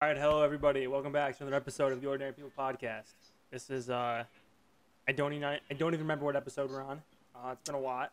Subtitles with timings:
[0.00, 0.86] All right, hello everybody.
[0.86, 3.10] Welcome back to another episode of the Ordinary People Podcast.
[3.50, 4.22] This is uh,
[5.08, 7.02] I don't even I don't even remember what episode we're on.
[7.34, 8.12] Uh, it's been a lot,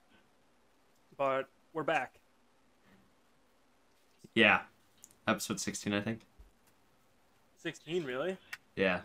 [1.18, 2.13] but we're back.
[4.34, 4.62] Yeah.
[5.28, 6.21] Episode 16, I think.
[7.58, 8.38] Sixteen, really?
[8.76, 9.02] Yeah.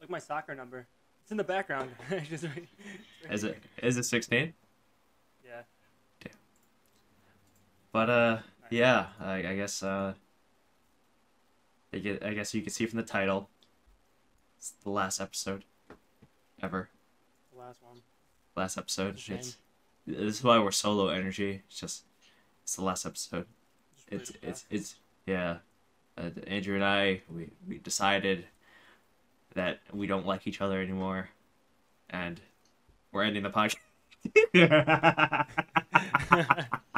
[0.00, 0.86] Like my soccer number.
[1.22, 1.90] It's in the background.
[2.28, 2.68] Just right-
[3.24, 4.52] right Is it is it 16?
[5.44, 5.60] Yeah.
[7.92, 8.38] But uh
[8.70, 10.14] yeah, I, I guess uh
[11.92, 13.48] I guess you can see from the title.
[14.58, 15.64] It's the last episode
[16.62, 16.88] ever.
[17.52, 17.98] The last one.
[18.56, 19.14] Last episode.
[19.14, 19.28] It's.
[19.28, 19.56] It's
[20.06, 21.62] this is why we're solo energy.
[21.66, 22.04] It's just
[22.62, 23.46] it's the last episode.
[23.94, 24.94] Just really It's it's it's
[25.26, 25.58] yeah.
[26.16, 28.44] Uh, Andrew and I we we decided
[29.54, 31.30] that we don't like each other anymore
[32.10, 32.40] and
[33.12, 33.76] we're ending the podcast.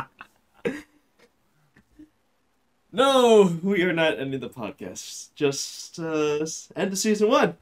[2.93, 5.29] no, we are not ending the podcast.
[5.35, 6.45] Just uh
[6.79, 7.57] end of season 1.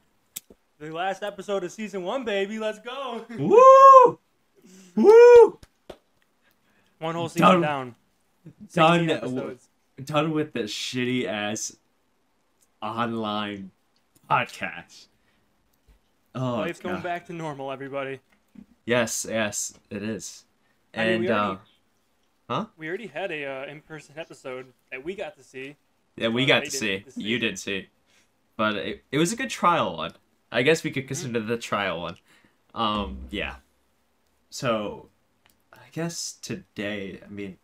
[0.78, 2.58] the last episode of season one, baby.
[2.58, 3.24] Let's go.
[3.38, 4.18] Woo!
[4.96, 5.58] Woo!
[6.98, 7.60] one whole season Done.
[7.60, 7.94] down.
[8.74, 9.58] Done
[10.04, 11.76] done with this shitty ass
[12.80, 13.70] online
[14.30, 15.06] podcast.
[16.34, 18.20] Oh, Life's going back to normal, everybody.
[18.86, 20.44] Yes, yes, it is.
[20.94, 21.56] I mean, And already- uh,
[22.76, 25.76] We already had a uh, in-person episode that we got to see.
[26.16, 27.00] yeah, we got to see.
[27.00, 27.22] to see.
[27.22, 27.88] You didn't see,
[28.56, 30.12] but it, it was a good trial one.
[30.50, 31.08] I guess we could Mm-hmm.
[31.08, 32.16] consider the trial one.
[32.74, 33.56] Um, yeah.
[34.50, 35.08] So,
[35.72, 37.58] I guess today, I mean,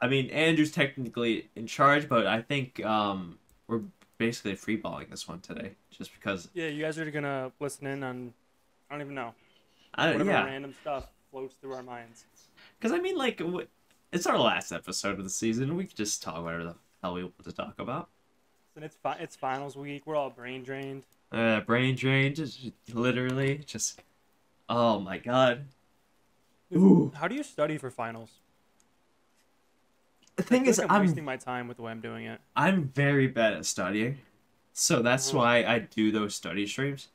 [0.00, 3.82] I mean, Andrew's technically in charge, but I think um we're
[4.18, 6.48] basically freeballing this one today, just because.
[6.54, 8.34] Yeah, you guys are gonna listen in on.
[8.90, 9.32] I don't even know.
[9.94, 12.24] I, Whatever Uh, yeah, random stuff floats through our minds.
[12.78, 13.40] Because I mean, like,
[14.12, 15.76] it's our last episode of the season.
[15.76, 18.08] We could just talk whatever the hell we want to talk about.
[18.76, 20.02] And it's fi- it's finals week.
[20.06, 21.04] We're all brain drained.
[21.30, 22.60] Uh, brain drain, just
[22.92, 24.00] literally, just.
[24.68, 25.66] Oh my god.
[26.74, 27.12] Ooh.
[27.14, 28.30] How do you study for finals?
[30.36, 32.40] The thing is, like I'm, I'm wasting my time with the way I'm doing it.
[32.56, 34.18] I'm very bad at studying,
[34.72, 37.08] so that's why I do those study streams.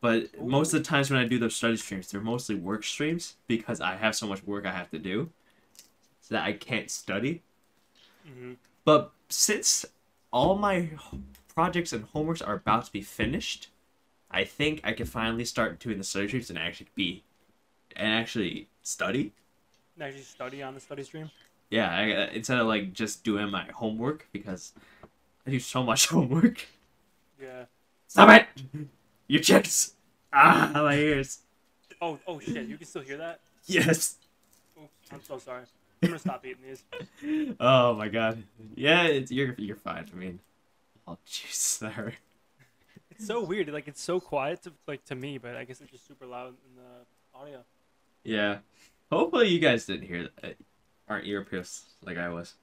[0.00, 0.46] But Ooh.
[0.46, 3.80] most of the times when I do those study streams, they're mostly work streams because
[3.80, 5.30] I have so much work I have to do,
[6.20, 7.42] so that I can't study.
[8.26, 8.54] hmm
[8.84, 9.84] But since
[10.32, 10.90] all my
[11.54, 13.68] projects and homeworks are about to be finished,
[14.30, 17.22] I think I can finally start doing the study streams and actually be,
[17.96, 19.32] and actually study.
[20.00, 21.30] Actually, study on the study stream.
[21.70, 22.02] Yeah, I,
[22.34, 24.72] instead of like just doing my homework because
[25.46, 26.66] I do so much homework.
[27.40, 27.64] Yeah.
[28.08, 28.46] Stop it!
[29.28, 29.94] You chicks!
[30.32, 31.40] Ah, my ears.
[32.00, 32.66] Oh oh shit!
[32.66, 33.40] You can still hear that?
[33.66, 34.16] Yes.
[34.78, 35.64] Oops, I'm so sorry.
[36.02, 36.84] I'm gonna stop eating these.
[37.60, 38.42] Oh my god.
[38.74, 40.06] Yeah, it's, you're you're fine.
[40.12, 40.40] I mean,
[41.08, 42.14] oh jeez, that hurt.
[43.10, 43.68] It's so weird.
[43.68, 46.48] Like it's so quiet to like to me, but I guess it's just super loud
[46.48, 47.64] in the audio.
[48.22, 48.58] Yeah.
[49.10, 50.56] Hopefully you guys didn't hear that.
[51.08, 52.54] Aren't ear pierced like I was.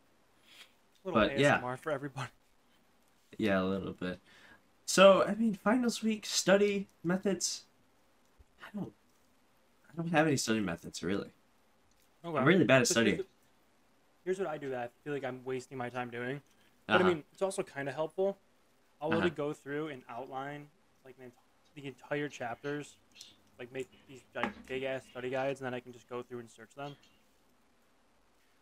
[1.04, 1.76] little But, ASMR yeah.
[1.78, 2.30] for everybody.
[3.38, 4.20] Yeah, a little bit.
[4.86, 7.64] So I mean, finals week study methods.
[8.62, 8.94] I don't.
[9.90, 11.32] I don't have any study methods really.
[12.26, 12.38] Okay.
[12.38, 13.22] I'm really bad at studying.
[14.24, 16.42] Here's, what I do that I feel like I'm wasting my time doing.
[16.88, 17.04] But Uh-huh.
[17.04, 18.38] I mean, it's also kind of helpful.
[19.02, 19.18] I'll Uh-huh.
[19.20, 20.70] really go through and outline
[21.04, 21.30] like the,
[21.76, 22.96] the entire chapters,
[23.60, 26.40] like make these like big ass study guides, and then I can just go through
[26.40, 26.96] and search them.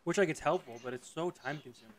[0.03, 1.93] Which like it's helpful, but it's so time consuming.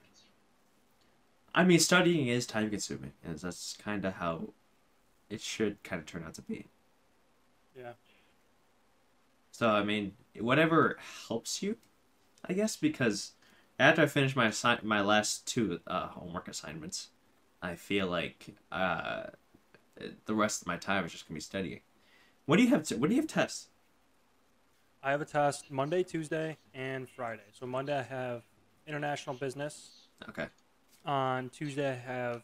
[1.54, 4.52] I mean, studying is time consuming, and that's kind of how
[5.30, 6.68] it should kind of turn out to be.
[7.76, 7.92] Yeah.
[9.50, 10.98] So I mean, whatever
[11.28, 11.76] helps you,
[12.48, 13.32] I guess, because
[13.78, 17.10] after I finish my assi- my last two uh, homework assignments,
[17.62, 19.24] I feel like uh,
[20.26, 21.80] the rest of my time is just gonna be studying.
[22.46, 23.68] When do you have t- when do you have tests?
[25.02, 27.42] I have a test Monday, Tuesday, and Friday.
[27.52, 28.42] So Monday I have
[28.86, 30.08] international business.
[30.28, 30.46] Okay.
[31.04, 32.42] On Tuesday I have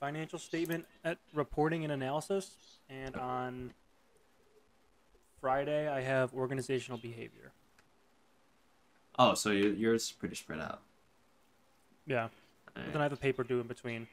[0.00, 2.54] financial statement at reporting and analysis,
[2.88, 3.72] and on
[5.40, 7.52] Friday I have organizational behavior.
[9.18, 10.80] Oh, so you yours pretty spread out.
[12.06, 12.28] Yeah.
[12.74, 14.06] But then I have a paper due in between.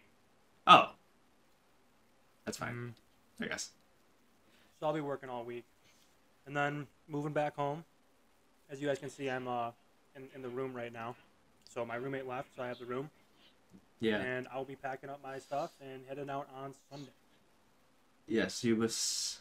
[0.66, 0.92] Oh,
[2.46, 2.74] that's fine.
[2.74, 3.46] Mm.
[3.46, 3.72] I guess.
[4.80, 5.66] So I'll be working all week.
[6.46, 7.84] And then moving back home.
[8.70, 9.72] As you guys can see, I'm uh,
[10.16, 11.16] in, in the room right now.
[11.70, 13.10] So my roommate left, so I have the room.
[14.00, 14.18] Yeah.
[14.18, 17.12] And I'll be packing up my stuff and heading out on Sunday.
[18.28, 19.40] Yes, he was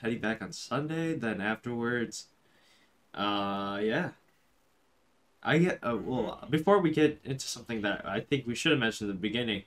[0.00, 1.14] heading back on Sunday.
[1.14, 2.26] Then afterwards,
[3.14, 4.10] uh, yeah,
[5.42, 8.80] I get uh, well before we get into something that I think we should have
[8.80, 9.62] mentioned at the beginning.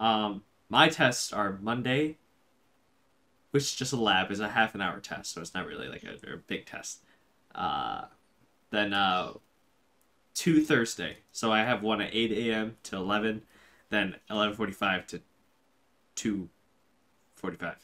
[0.00, 2.16] Um, my tests are Monday,
[3.50, 5.88] which is just a lab, is a half an hour test, so it's not really
[5.88, 7.00] like a, a big test.
[7.54, 8.04] Uh,
[8.70, 9.32] then uh,
[10.34, 12.76] two Thursday, so I have one at eight a.m.
[12.84, 13.42] to eleven,
[13.90, 15.20] then eleven forty-five to
[16.14, 16.48] two
[17.34, 17.76] forty-five.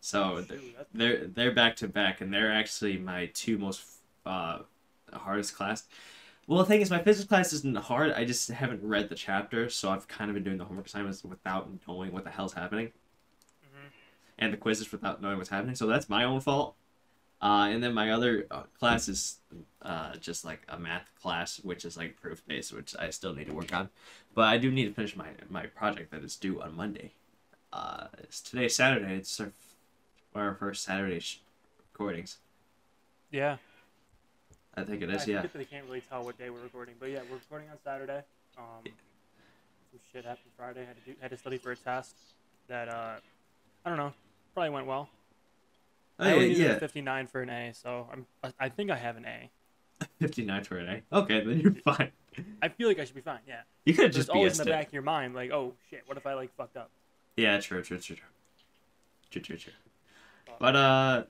[0.00, 3.84] So th- Shoot, that's- they're they're back to back, and they're actually my two most
[4.24, 4.60] uh,
[5.12, 5.84] hardest class.
[6.46, 8.12] Well, the thing is, my physics class isn't hard.
[8.12, 11.24] I just haven't read the chapter, so I've kind of been doing the homework assignments
[11.24, 12.92] without knowing what the hell's happening,
[13.64, 13.90] Mhm.
[14.38, 15.74] and the quizzes without knowing what's happening.
[15.74, 16.76] So that's my own fault.
[17.40, 19.38] Uh, and then my other uh, class is
[19.82, 23.46] uh, just like a math class, which is like proof based, which I still need
[23.48, 23.90] to work on.
[24.34, 27.12] But I do need to finish my my project that is due on Monday.
[27.72, 29.16] Uh, it's today Saturday.
[29.16, 29.52] It's our,
[30.34, 31.40] our first Saturday sh-
[31.92, 32.38] recordings.
[33.30, 33.56] Yeah.
[34.74, 35.26] I think it I is.
[35.26, 35.44] Yeah.
[35.52, 38.22] They can't really tell what day we're recording, but yeah, we're recording on Saturday.
[38.58, 40.86] Um, some shit happened Friday.
[40.86, 42.14] Had to do, had to study for a test
[42.68, 43.16] that uh,
[43.84, 44.12] I don't know,
[44.54, 45.08] probably went well.
[46.18, 46.78] Oh I yeah, only needed a yeah.
[46.78, 48.26] 59 59 for an A, so I'm
[48.58, 49.50] I- think I have an A.
[50.20, 51.16] 59 for an A.
[51.18, 52.10] Okay, then you're fine.
[52.62, 53.40] I feel like I should be fine.
[53.48, 53.60] Yeah.
[53.84, 54.74] You could Just always in the it.
[54.74, 56.90] back of your mind, like, oh shit, what if I like fucked up?
[57.36, 58.26] Yeah, true, true, true, true.
[59.30, 59.72] True, true, true.
[60.58, 61.24] But uh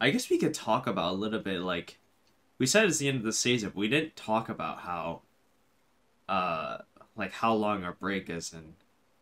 [0.00, 1.98] I guess we could talk about a little bit like
[2.58, 5.22] we said it's the end of the season, but we didn't talk about how
[6.28, 6.78] uh
[7.16, 8.74] like how long our break is and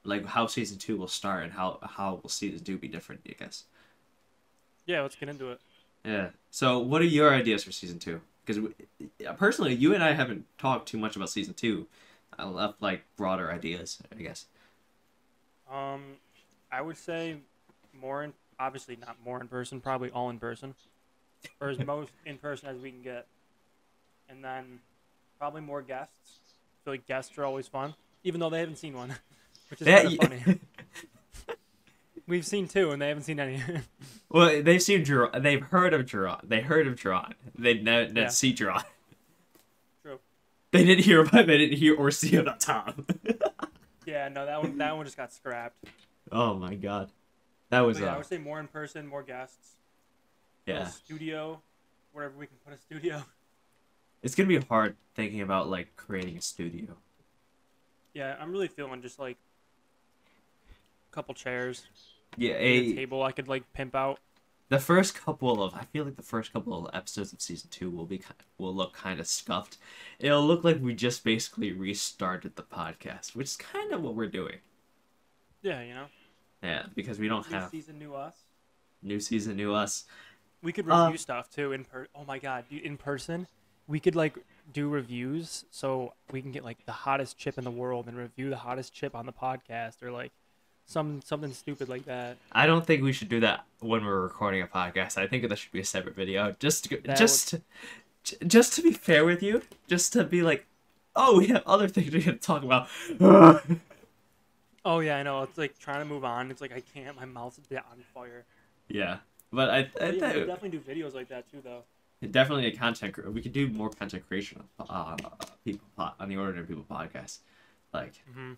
[0.05, 3.33] like how season two will start and how how will season two be different, I
[3.39, 3.65] guess.
[4.87, 5.61] Yeah, let's get into it.
[6.05, 6.31] Yeah.
[6.51, 8.21] So what are your ideas for season two?
[8.45, 8.73] Because
[9.37, 11.87] personally, you and I haven't talked too much about season two.
[12.39, 14.47] I love like broader ideas, I guess.
[15.71, 16.17] Um,
[16.71, 17.37] I would say
[17.93, 20.75] more in obviously not more in person, probably all in person,
[21.61, 23.27] or as most in person as we can get,
[24.29, 24.81] and then
[25.39, 26.41] probably more guests.
[26.83, 27.95] I feel like guests are always fun,
[28.25, 29.15] even though they haven't seen one,
[29.71, 30.45] which is Yeah, kind of funny.
[32.27, 33.63] We've seen two, and they haven't seen any.
[34.31, 35.43] Well, they've seen Gerard.
[35.43, 36.41] They've heard of Gerard.
[36.45, 37.35] They heard of Gerard.
[37.59, 38.29] They ne- didn't Yeah.
[38.29, 38.85] see Gerard.
[40.03, 40.19] True.
[40.71, 41.47] They didn't hear about.
[41.47, 43.07] They didn't hear or see about Tom.
[44.07, 45.77] yeah, no, that one that one just got scrapped.
[46.31, 47.11] oh my god,
[47.69, 49.73] that was yeah, I uh, would say more in person, more guests.
[50.65, 50.87] Yeah.
[50.87, 51.61] Studio,
[52.15, 53.23] wherever we can put a studio.
[54.23, 56.97] It's gonna be hard thinking about like creating a studio.
[58.15, 59.37] Yeah, I'm really feeling just like
[61.11, 61.85] a couple chairs,
[62.37, 64.21] Yeah, a a, table I could like pimp out.
[64.71, 67.91] the first couple of I feel like the first couple of episodes of season two
[67.91, 69.79] will be ki- will look kind of scuffed.
[70.19, 74.27] It'll look like we just basically restarted the podcast, which is kind of what we're
[74.29, 74.59] doing.
[75.63, 76.07] Yeah, you know.
[76.63, 78.35] Yeah, because we don't New have season, new us.
[79.03, 80.05] new season, new us.
[80.63, 82.09] We could Uh, review stuff too in per.
[82.15, 83.47] Oh my god, in person,
[83.87, 84.37] we could like
[84.73, 88.49] do reviews so we can get like the hottest chip in the world and review
[88.51, 90.33] the hottest chip on the podcast or like
[90.87, 92.37] some something stupid like that.
[92.53, 95.17] I don't think we should do that when we're recording a podcast.
[95.17, 96.55] I think that should be a separate video.
[96.59, 97.55] Just to, That just
[98.25, 100.67] j- just to be fair with you, just to be like,
[101.17, 102.89] oh, we have other things we can talk about.
[104.85, 105.43] Oh yeah, I know.
[105.43, 106.51] It's like trying to move on.
[106.51, 107.17] It's like I can't.
[107.17, 107.79] My mouth's on
[108.15, 108.45] fire.
[108.89, 109.19] yeah,
[109.53, 111.85] but I, I yeah, we thought- could definitely do videos like that too, though.
[112.31, 113.15] definitely a content.
[113.15, 117.39] cre- We could do more content creation on uh, people on the Ordinary People podcast.
[117.95, 118.55] Like hmm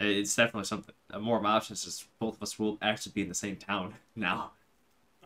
[0.00, 0.94] it's definitely something.
[1.12, 3.94] uh, More of options is both of us will actually be in the same town
[4.16, 4.52] now.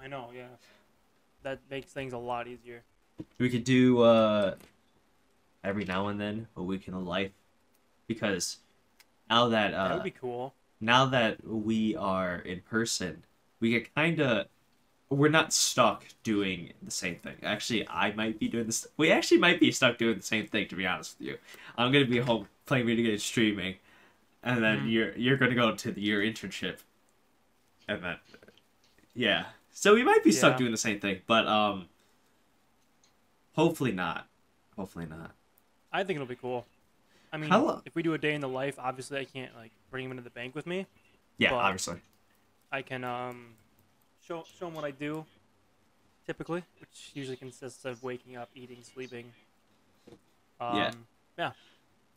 [0.01, 0.31] I know.
[0.35, 0.49] Yeah,
[1.43, 2.83] that makes things a lot easier.
[3.39, 4.57] We could do uh
[5.63, 7.31] every now and then a week in a life
[8.07, 8.59] because
[9.31, 10.53] now that uh that would be cool.
[10.81, 13.25] now that we are in person,
[13.61, 14.47] we get kind of
[15.11, 17.37] we're not stuck doing the same thing.
[17.43, 18.87] Actually, I might be doing this.
[18.97, 20.67] We actually might be stuck doing the same thing.
[20.69, 21.39] To be honest with you,
[21.79, 23.77] I'm gonna be home playing video games, streaming,
[24.45, 24.91] and then Mhm.
[24.93, 26.79] you're you're gonna go to the, your internship,
[27.89, 28.19] and then
[29.15, 29.47] yeah.
[29.73, 31.89] So we might be stuck doing the same thing, but um,
[33.55, 34.29] hopefully not.
[34.77, 35.35] Hopefully not.
[35.93, 36.67] I think it'll be cool.
[37.33, 39.73] I mean, How if we do a day in the life, obviously I can't like
[39.91, 40.87] bring him into the bank with me.
[41.39, 42.01] Yeah, obviously.
[42.71, 43.55] I can um
[44.27, 45.25] show show him what I do
[46.27, 49.33] typically, which usually consists of waking up, eating, sleeping.
[50.61, 50.93] Um, Yeah.
[51.37, 51.53] Yeah.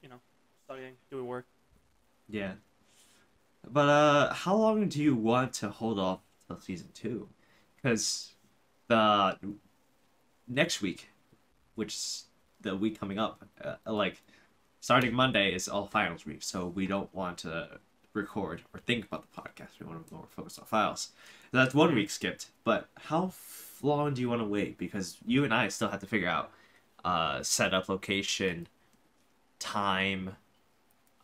[0.01, 0.19] You know,
[0.65, 1.46] studying, doing work.
[2.29, 2.53] Yeah.
[3.69, 7.27] But uh how long do you want to hold off till season 2?
[7.84, 8.34] Cuz
[8.88, 9.38] the
[10.48, 11.10] next week,
[11.75, 12.25] which is
[12.62, 14.24] the week coming up, uh, like
[14.79, 17.79] starting Monday is all finals week, so we don't want to
[18.13, 19.79] record or think about the podcast.
[19.79, 21.10] We want to be more focused on files.
[21.51, 22.48] That's one week skipped.
[22.63, 23.34] But how
[23.81, 24.77] long do you want to wait?
[24.77, 26.51] Because you and I still have to figure out
[27.05, 28.67] uh, setup location,
[29.60, 30.36] time,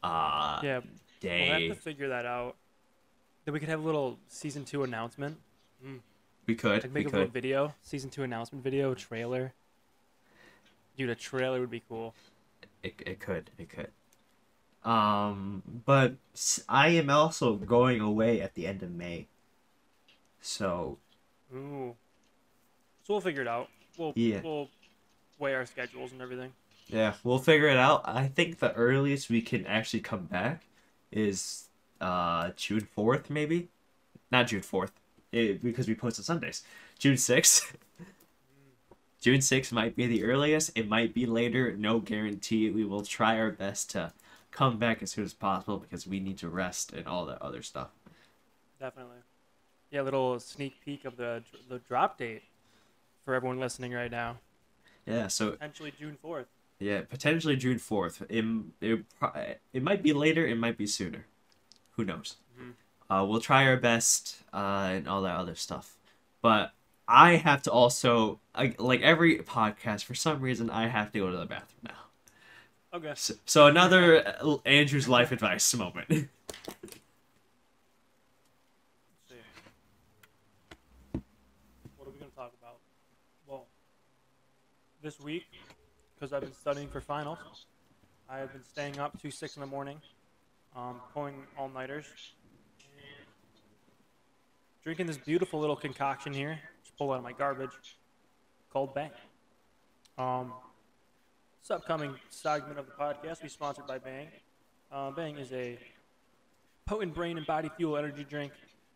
[0.03, 0.81] uh, Yeah,
[1.23, 2.55] we'll have to figure that out.
[3.45, 5.37] Then we could have a little season two announcement.
[6.45, 6.83] we could.
[6.83, 9.53] Like we make a little video, season two announcement video, trailer.
[10.97, 12.13] Dude, a trailer would be cool.
[12.83, 13.49] It, it could.
[13.57, 13.89] It could.
[14.83, 16.15] Um, but
[16.67, 19.27] I am also going away at the end of May.
[20.41, 20.97] So
[21.55, 21.95] Ooh.
[23.03, 23.69] So we'll figure it out.
[23.97, 24.41] We'll Yeah.
[24.43, 24.69] we'll
[25.39, 26.51] weigh our schedules and everything.
[26.87, 28.01] Yeah, we'll figure it out.
[28.05, 30.63] I think the earliest we can actually come back
[31.11, 31.67] is
[32.01, 33.69] uh June fourth, maybe.
[34.31, 34.91] Not June fourth,
[35.31, 36.63] because we post on Sundays.
[36.99, 37.77] June sixth.
[39.21, 40.71] June sixth might be the earliest.
[40.75, 41.75] It might be later.
[41.77, 42.69] No guarantee.
[42.69, 44.11] We will try our best to
[44.51, 47.61] come back as soon as possible because we need to rest and all that other
[47.61, 47.89] stuff.
[48.79, 49.17] Definitely.
[49.91, 52.43] Yeah, a little sneak peek of the the drop date
[53.23, 54.37] for everyone listening right now.
[55.05, 55.27] Yeah.
[55.27, 56.47] So Potentially June fourth.
[56.79, 58.21] Yeah, potentially June fourth.
[58.29, 58.45] It,
[58.81, 59.05] it
[59.71, 60.45] it might be later.
[60.45, 61.25] It might be sooner.
[61.91, 62.35] Who knows?
[62.59, 62.73] Mhm.
[63.09, 65.95] Uh, we'll try our best uh, and all that other stuff.
[66.41, 66.73] But
[67.07, 70.03] I have to also I, like every podcast.
[70.03, 72.97] For some reason, I have to go to the bathroom now.
[72.97, 73.13] Okay.
[73.15, 76.29] So, so another uh, Andrew's life advice moment.
[81.97, 82.77] What are we gonna talk about?
[83.47, 83.67] Well,
[85.01, 85.45] this week,
[86.23, 87.65] because I've been studying for finals,
[88.29, 89.99] I have been staying up to six in the morning,
[90.73, 92.05] um, pulling all nighters,
[94.85, 97.97] drinking this beautiful little concoction here, just pulled out of my garbage,
[98.71, 99.11] called Bang.
[100.17, 100.53] Um,
[101.61, 104.29] this upcoming segment of the podcast will be sponsored by Bang.
[104.93, 105.77] Uh, Bang is a
[106.85, 108.53] potent brain and body fuel energy drink.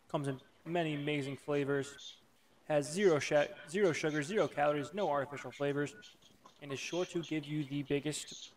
[0.10, 2.16] Comes in many amazing flavors.
[2.70, 3.34] Has zero sh-
[3.70, 5.94] zero sugar, zero calories, no artificial flavors,
[6.62, 8.52] and is sure to give you the biggest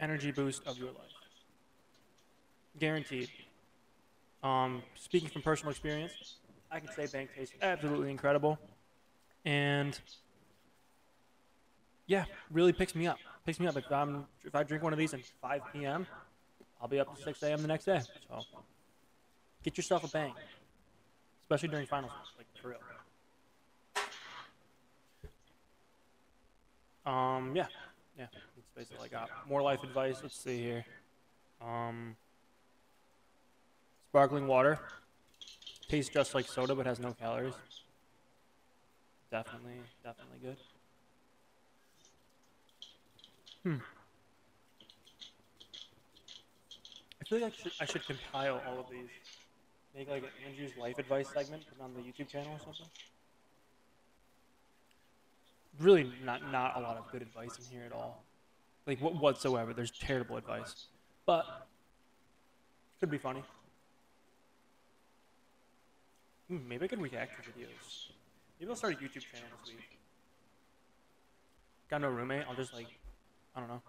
[0.00, 1.12] energy boost of your life.
[2.78, 3.30] Guaranteed.
[4.42, 6.36] Um, speaking from personal experience,
[6.70, 8.58] I can say Bang tastes absolutely incredible,
[9.44, 9.98] and
[12.06, 13.18] yeah, really picks me up.
[13.46, 16.06] Picks me up if I'm if I drink one of these at 5 p.m.
[16.80, 17.62] I'll be up to 6 a.m.
[17.62, 18.00] the next day.
[18.28, 18.40] So
[19.62, 20.34] get yourself a bang,
[21.42, 22.78] especially during finals, like for real.
[27.06, 27.66] Um, yeah,
[28.18, 29.48] yeah, that's basically all I got.
[29.48, 30.20] More life advice.
[30.22, 30.84] Let's see here.
[31.60, 32.16] Um,
[34.10, 34.78] sparkling water
[35.88, 37.54] tastes just like soda, but has no calories.
[39.30, 40.56] Definitely, definitely good.
[43.62, 43.76] Hmm.
[47.20, 49.08] I feel like I should, I should compile all of these.
[49.96, 52.86] Make like an Andrew's life advice segment, put on the YouTube channel or something.
[55.80, 58.22] Really, not not a lot of good advice in here at all,
[58.86, 59.72] like what whatsoever.
[59.72, 60.86] There's terrible advice,
[61.26, 61.66] but
[63.00, 63.42] could be funny.
[66.48, 68.08] Hmm, maybe I could react to videos.
[68.60, 69.98] Maybe I'll start a YouTube channel this week.
[71.90, 72.44] Got no roommate.
[72.48, 72.86] I'll just like,
[73.56, 73.82] I don't know,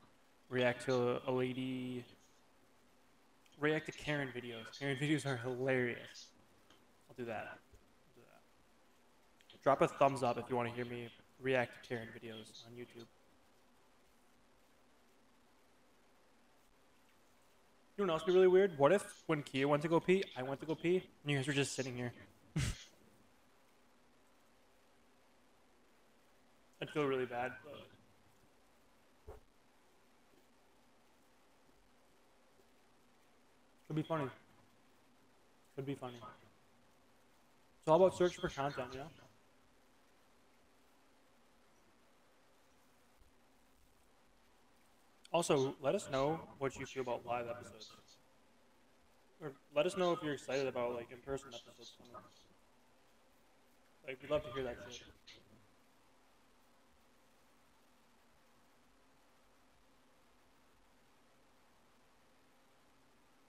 [0.50, 2.04] react to a, lady
[3.60, 4.80] react to Karen videos.
[4.80, 6.27] Karen videos are hilarious.
[7.10, 7.48] I'll do that.
[7.51, 9.62] I'll do that.
[9.63, 11.10] Drop a thumbs up if you want to hear me
[11.42, 13.06] react to Karen videos on YouTube.
[17.98, 18.77] You know what else would be really weird?
[18.77, 21.38] What if when Keo went to go pee, I went to go pee, and you
[21.38, 22.12] guys were just sitting here?
[26.82, 27.54] I'd feel really bad.
[27.63, 27.88] But...
[33.88, 34.27] Could be funny.
[35.77, 36.15] It'd be funny.
[36.15, 39.06] It's all about searching for content, you know?
[45.36, 47.92] Also, let us know what you feel about live episodes.
[49.42, 51.98] Or let us know if you're excited about like in-person episodes.
[54.08, 55.08] Like, we'd love to hear that shit.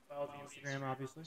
[0.09, 1.23] Follow the Instagram, obviously.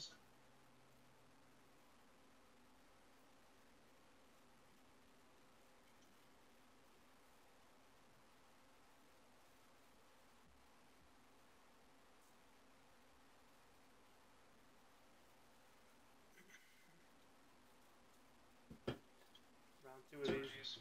[19.82, 20.78] Round two of these.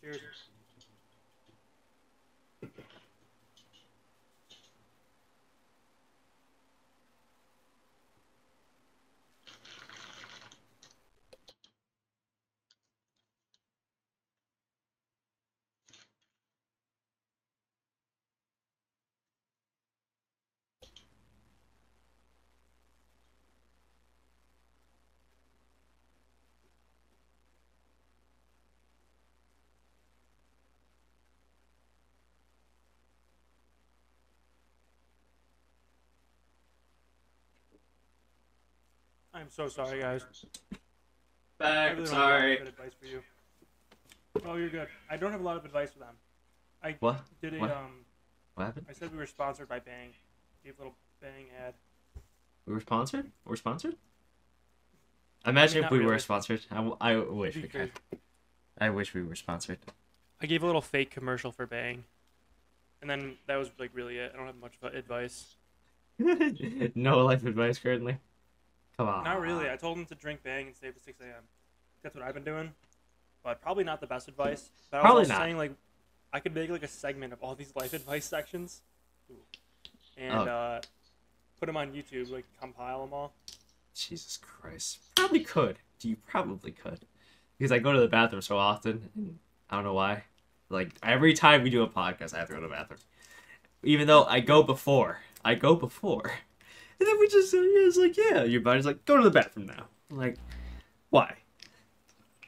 [0.00, 0.20] Cheers.
[39.36, 40.24] I'm so sorry, guys.
[40.72, 40.76] I
[41.58, 41.96] Back.
[41.98, 42.56] really have a lot of Sorry.
[42.56, 43.22] good advice for you.
[44.46, 44.88] Oh, you're good.
[45.10, 46.14] I don't have a lot of advice for them.
[46.82, 47.20] I What?
[47.42, 47.70] did a What?
[47.70, 48.04] um.
[48.54, 48.86] What happened?
[48.88, 50.10] I said we were sponsored by Bang.
[50.64, 51.74] Gave a little Bang ad.
[52.66, 53.30] We were sponsored.
[53.44, 53.96] We're sponsored.
[55.46, 56.18] Imagine not if we were really.
[56.20, 56.62] sponsored.
[56.70, 57.92] I, w- I wish we could.
[58.78, 59.78] I wish we were sponsored.
[60.40, 62.04] I gave a little fake commercial for Bang,
[63.00, 64.32] and then that was like really it.
[64.34, 65.56] I don't have much advice.
[66.18, 68.18] no life advice currently.
[68.98, 69.24] Come on.
[69.24, 69.70] Not really.
[69.70, 71.42] I told him to drink Bang and stay up to 6 a.m.
[72.02, 72.72] That's what I've been doing,
[73.42, 74.70] but probably not the best advice.
[74.90, 75.42] But I was Probably also not.
[75.42, 75.72] saying like
[76.32, 78.82] I could make like a segment of all these life advice sections,
[80.16, 80.44] and Oh.
[80.52, 80.80] uh,
[81.58, 83.32] put them on YouTube, like compile them all.
[83.94, 84.98] Jesus Christ.
[85.14, 85.78] Probably could.
[86.02, 87.00] You probably could.
[87.58, 89.38] Because I go to the bathroom so often, and
[89.70, 90.24] I don't know why.
[90.68, 93.00] Like every time we do a podcast, I have to go to the bathroom.
[93.82, 96.32] Even though I go before, I go before,
[97.00, 99.30] and then we just uh, yeah, it's like yeah, your body's like go to the
[99.30, 99.86] bathroom now.
[100.10, 100.36] Like,
[101.10, 101.36] why?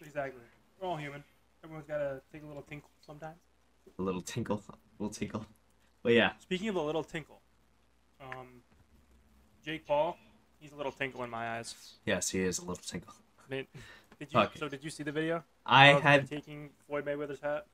[0.01, 0.41] Exactly.
[0.81, 1.25] We're all human.
[1.65, 3.37] Everyone's got to take a little tinkle sometimes.
[3.99, 5.45] A little tinkle, a little tinkle.
[6.03, 7.41] But yeah, Speaking of a little tinkle,
[8.21, 8.63] um,
[9.65, 10.17] Jake Paul,
[10.61, 11.75] he's a little tinkle in my eyes.
[12.05, 13.13] yes, he is a little tinkle.
[13.45, 13.67] I mean,
[14.19, 14.41] did you?
[14.41, 14.57] Fuck.
[14.57, 15.43] So did you see the video?
[15.67, 17.67] I had taking Floyd Mayweather's hat.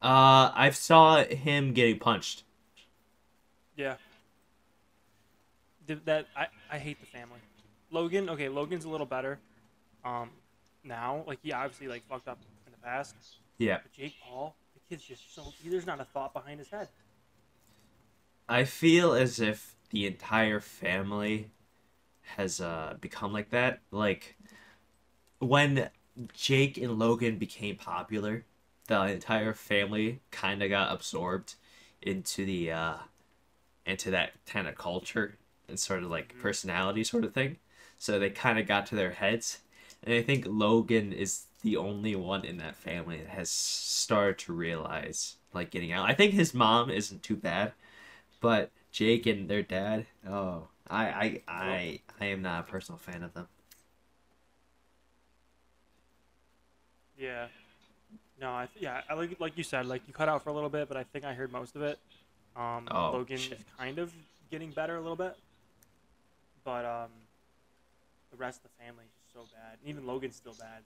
[0.00, 2.44] uh, I saw him getting punched.
[3.76, 3.96] Yeah.
[6.04, 7.40] That I, I hate the family.
[7.90, 9.38] Logan, okay, Logan's a little better.
[10.04, 10.30] Um
[10.84, 13.14] now, like he obviously like fucked up in the past.
[13.58, 16.88] Yeah, But Jake Paul, the kid's just so there's not a thought behind his head.
[18.48, 21.50] I feel as if the entire family
[22.36, 23.80] has uh, become like that.
[23.90, 24.36] Like
[25.38, 25.90] when
[26.32, 28.44] Jake and Logan became popular,
[28.86, 31.54] the entire family kind of got absorbed
[32.02, 32.96] into the uh,
[33.86, 35.36] into that kind of culture
[35.70, 37.56] and sort of like personality sort of thing.
[37.98, 39.58] So they kind of got to their heads,
[40.02, 44.52] and I think Logan is the only one in that family that has started to
[44.54, 46.08] realize like getting out.
[46.08, 47.72] I think his mom isn't too bad,
[48.40, 53.22] but Jake and their dad, oh, I I I I am not a personal fan
[53.22, 53.48] of them.
[57.18, 57.46] Yeah.
[58.40, 60.52] No, I th- yeah, I like like you said, like you cut out for a
[60.54, 61.98] little bit, but I think I heard most of it.
[62.56, 63.58] Um, Oh, Logan shit.
[63.58, 64.12] is kind of
[64.50, 65.36] getting better a little bit,
[66.64, 67.10] but um,
[68.30, 69.78] the rest of the family is just so bad.
[69.80, 70.82] And even Logan's still bad.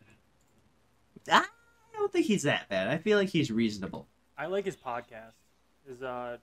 [1.31, 2.89] I don't think he's that bad.
[2.89, 4.07] I feel like he's reasonable.
[4.37, 5.35] I like his podcast.
[5.89, 6.39] His uh,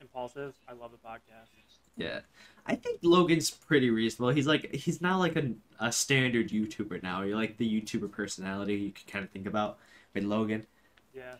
[0.00, 0.54] Impaulsive.
[0.68, 1.48] I love the podcast.
[1.96, 2.20] Yeah,
[2.66, 4.30] I think Logan's pretty reasonable.
[4.30, 7.22] He's like he's not like a, a standard YouTuber now.
[7.22, 9.78] You're like the YouTuber personality you can kind of think about
[10.14, 10.66] with Logan.
[11.14, 11.34] Yeah.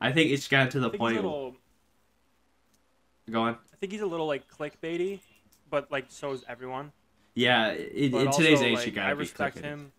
[0.00, 1.16] I think it's gotten to the point.
[1.16, 1.54] little.
[3.30, 3.54] Go on.
[3.54, 5.20] I think he's a little like clickbaity,
[5.70, 6.92] but like so is everyone.
[7.34, 9.92] Yeah, in, in also, today's age, like, you gotta I be respect him.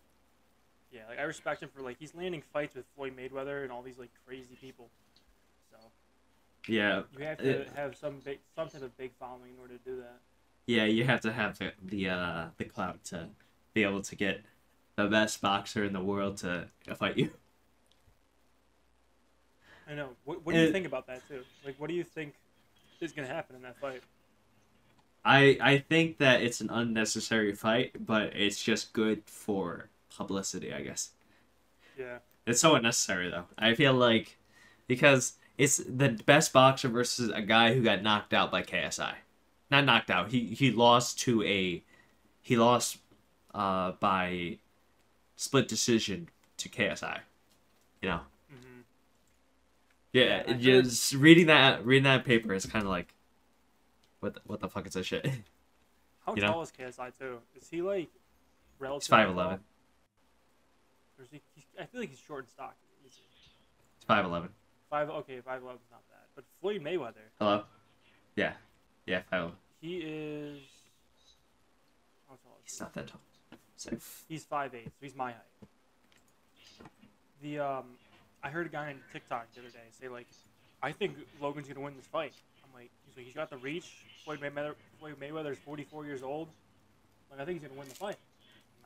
[0.92, 3.82] Yeah, like I respect him for like he's landing fights with Floyd Mayweather and all
[3.84, 4.90] these like crazy people.
[5.72, 5.78] So
[6.68, 9.78] Yeah, you have to Uh, have some big, some type of big following in order
[9.78, 10.20] to do that.
[10.66, 13.30] yeah, you have to have the the uh, the clout to
[13.74, 14.42] be able to get
[14.96, 17.32] the best boxer in the world to fight you.
[19.90, 20.10] I know.
[20.26, 21.44] What, what do you think about that too?
[21.64, 22.34] Like, what do you think
[23.00, 24.04] is gonna happen in that fight?
[25.28, 30.82] I I think that it's an unnecessary fight, but it's just good for publicity, I
[30.82, 31.12] guess.
[31.98, 32.20] Yeah.
[32.46, 33.46] It's so unnecessary though.
[33.58, 34.38] I feel like
[34.88, 39.16] because it's the best boxer versus a guy who got knocked out by KSI.
[39.70, 40.32] Not knocked out.
[40.32, 41.84] He he lost to a
[42.42, 43.00] he lost
[43.54, 44.60] uh by
[45.36, 47.22] split decision to KSI.
[48.02, 48.22] You know.
[48.50, 48.82] hmm
[50.14, 53.14] Yeah, Yeah, just reading that reading that paper is kind of like
[54.20, 55.26] what the, what the fuck is this shit?
[56.26, 56.48] How You know?
[56.54, 57.38] tall is KSI too?
[57.56, 58.10] Is he like
[58.80, 58.98] relatively?
[58.98, 59.60] It's five eleven.
[61.18, 61.42] Or is he,
[61.80, 62.76] I feel like he's short and stocky.
[63.06, 63.22] Is he?
[63.98, 64.50] It's five eleven.
[64.90, 65.10] Five.
[65.10, 66.20] Okay, five eleven is not bad.
[66.36, 67.64] But Floyd Mayweather, Hello.
[68.36, 68.54] Yeah,
[69.06, 69.58] yeah, five eleven.
[69.82, 70.60] he is.
[72.28, 72.84] How tall is He's he?
[72.84, 73.22] not that tall.
[73.78, 73.92] So
[74.28, 75.42] He's five eight, so he's my height.
[77.42, 77.84] The um,
[78.44, 80.28] I heard a guy on TikTok the other day say like,
[80.82, 82.34] I think Logan's gonna win this fight.
[82.78, 83.92] Like, he's got the reach.
[84.24, 86.48] Floyd Mayweather, Floyd Mayweather's 44 years old.
[87.32, 88.18] Like, I think he's gonna win the fight.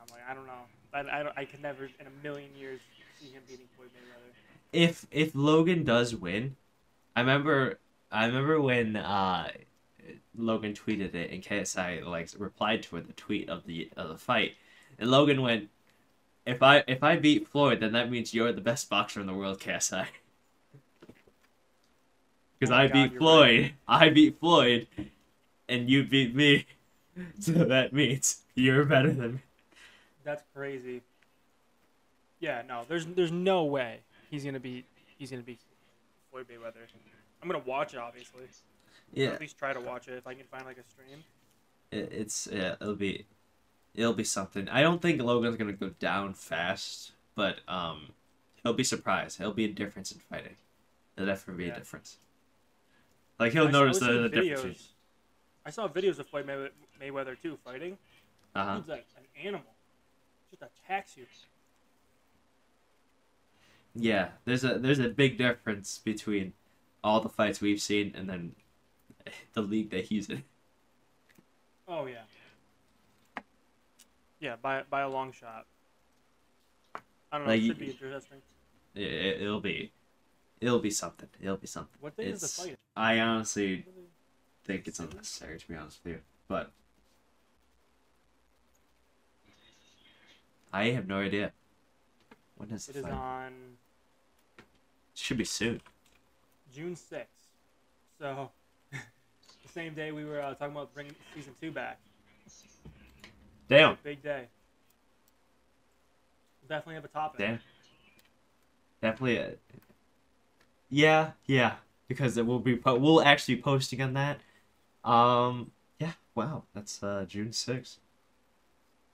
[0.00, 0.62] I'm like, I don't know.
[0.94, 2.80] I, I, I could never in a million years
[3.20, 4.32] see him beating Floyd Mayweather.
[4.72, 6.56] if if Logan does win,
[7.14, 7.78] I remember
[8.10, 9.50] I remember when uh
[10.36, 14.16] Logan tweeted it and KSI like replied to it the tweet of the of the
[14.16, 14.52] fight,
[14.98, 15.68] and Logan went,
[16.46, 19.34] "If I if I beat Floyd, then that means you're the best boxer in the
[19.34, 20.06] world, KSI."
[22.62, 24.86] Because Oh I God, beat Floyd, I beat Floyd,
[25.68, 26.64] and you beat me.
[27.40, 29.38] so that means you're better than me.
[30.22, 31.02] That's crazy.
[32.38, 33.98] Yeah, no, there's there's no way
[34.30, 34.84] he's gonna be
[35.18, 35.58] he's gonna be
[36.30, 36.86] Floyd Mayweather.
[37.42, 38.44] I'm gonna watch it obviously.
[38.44, 38.46] Or
[39.12, 41.24] Yeah, at least try to watch it if I can find like a stream.
[41.90, 43.26] it, it's yeah, it'll be
[43.92, 44.68] it'll be something.
[44.68, 48.10] I don't think Logan's gonna go down fast, but um,
[48.62, 49.38] he'll be surprised.
[49.38, 50.54] He'll be a difference in fighting.
[51.16, 51.74] There'll definitely be Yeah.
[51.74, 52.18] a difference.
[53.38, 54.90] Like he'll I notice the, the difference.
[55.64, 57.98] I saw videos of Floyd Maywe- Mayweather too fighting.
[58.54, 58.76] Uh huh.
[58.80, 59.72] He's like an animal.
[60.50, 61.26] Just attacks you.
[63.94, 66.52] Yeah, there's a there's a big difference between
[67.04, 68.52] all the fights we've seen and then
[69.52, 70.44] the league that he's in.
[71.86, 73.42] Oh yeah.
[74.40, 75.66] Yeah, by by a long shot.
[77.30, 77.52] I don't know.
[77.52, 78.38] Like, it should be interesting.
[78.94, 79.90] It, it'll be,
[80.62, 81.28] it'll be something.
[81.42, 81.98] It'll be something.
[82.00, 82.78] What day is the fight?
[82.96, 83.84] I honestly
[84.64, 86.70] think it's unnecessary to be honest with you, but
[90.72, 91.52] I have no idea.
[92.56, 93.12] When is It the is fight?
[93.12, 93.52] on
[95.14, 95.80] Should be soon.
[96.74, 97.28] June sixth.
[98.18, 98.50] So
[98.92, 101.98] the same day we were uh, talking about bringing season two back.
[103.68, 103.96] Damn.
[104.02, 104.46] Big day.
[106.68, 107.38] Definitely have a topic.
[107.38, 107.60] Damn.
[109.00, 109.36] Definitely.
[109.38, 109.54] A...
[110.92, 111.76] Yeah, yeah.
[112.06, 112.76] Because it will be.
[112.76, 114.40] Po- we'll actually be posting on that.
[115.02, 115.70] Um.
[115.98, 116.12] Yeah.
[116.34, 116.64] Wow.
[116.74, 117.98] That's uh June sixth.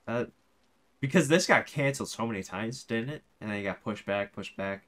[0.06, 0.30] That.
[1.00, 3.22] Because this got canceled so many times, didn't it?
[3.40, 4.82] And then it got pushed back, pushed back.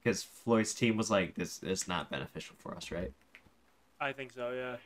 [0.00, 3.12] Because Floyd's team was like, "This is not beneficial for us, right?"
[4.00, 4.52] I think so.
[4.52, 4.76] Yeah.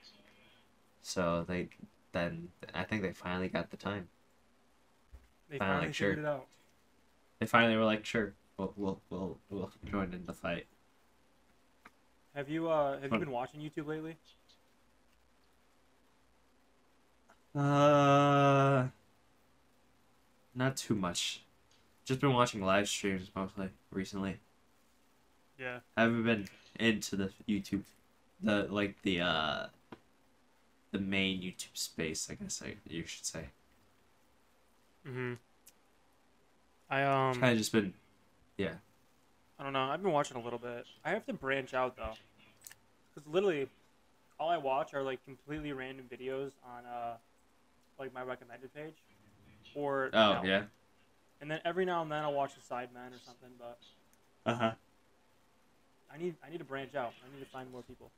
[1.02, 1.68] So they,
[2.12, 4.08] then I think they finally got the time.
[5.50, 6.08] They Finally, finally sure.
[6.12, 6.46] figured it out.
[7.40, 10.64] They finally were like, "Sure, we'll we'll we'll, we'll join in the fight."
[12.34, 14.16] Have you uh have you been watching YouTube lately?
[17.54, 18.88] Uh,
[20.54, 21.42] not too much.
[22.04, 24.38] Just been watching live streams mostly recently.
[25.58, 25.80] Yeah.
[25.96, 26.48] I haven't been
[26.80, 27.82] into the YouTube,
[28.40, 29.66] the like the uh,
[30.90, 32.28] the main YouTube space.
[32.30, 33.46] I guess I you should say.
[35.06, 35.38] Mhm.
[36.88, 37.94] I um kind of just been,
[38.56, 38.74] yeah.
[39.62, 39.82] I don't know.
[39.84, 40.86] I've been watching a little bit.
[41.04, 42.14] I have to branch out though,
[43.14, 43.68] because literally,
[44.40, 47.14] all I watch are like completely random videos on uh,
[47.96, 48.96] like my recommended page,
[49.76, 50.64] or Oh yeah.
[51.40, 53.50] and then every now and then I'll watch a Sidemen or something.
[53.56, 53.78] But
[54.44, 54.72] Uh huh.
[56.12, 57.12] I need I need to branch out.
[57.24, 58.10] I need to find more people.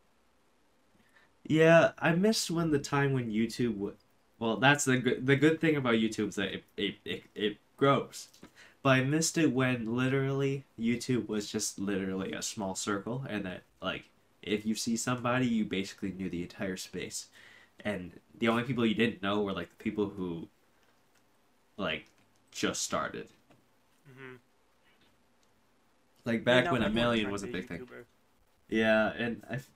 [1.46, 3.96] Yeah, I missed when the time when YouTube would.
[4.38, 5.26] Well, that's the good.
[5.26, 8.28] The good thing about YouTube is that it it, it, it grows,
[8.84, 13.62] but I missed it when literally YouTube was just literally a small circle, and that
[13.80, 14.10] like
[14.42, 17.28] if you see somebody, you basically knew the entire space,
[17.82, 20.48] and the only people you didn't know were like the people who,
[21.78, 22.04] like,
[22.50, 23.28] just started.
[24.06, 24.34] Mm-hmm.
[26.26, 27.88] Like back when a million was a big thing.
[28.68, 29.70] Yeah, and I, f-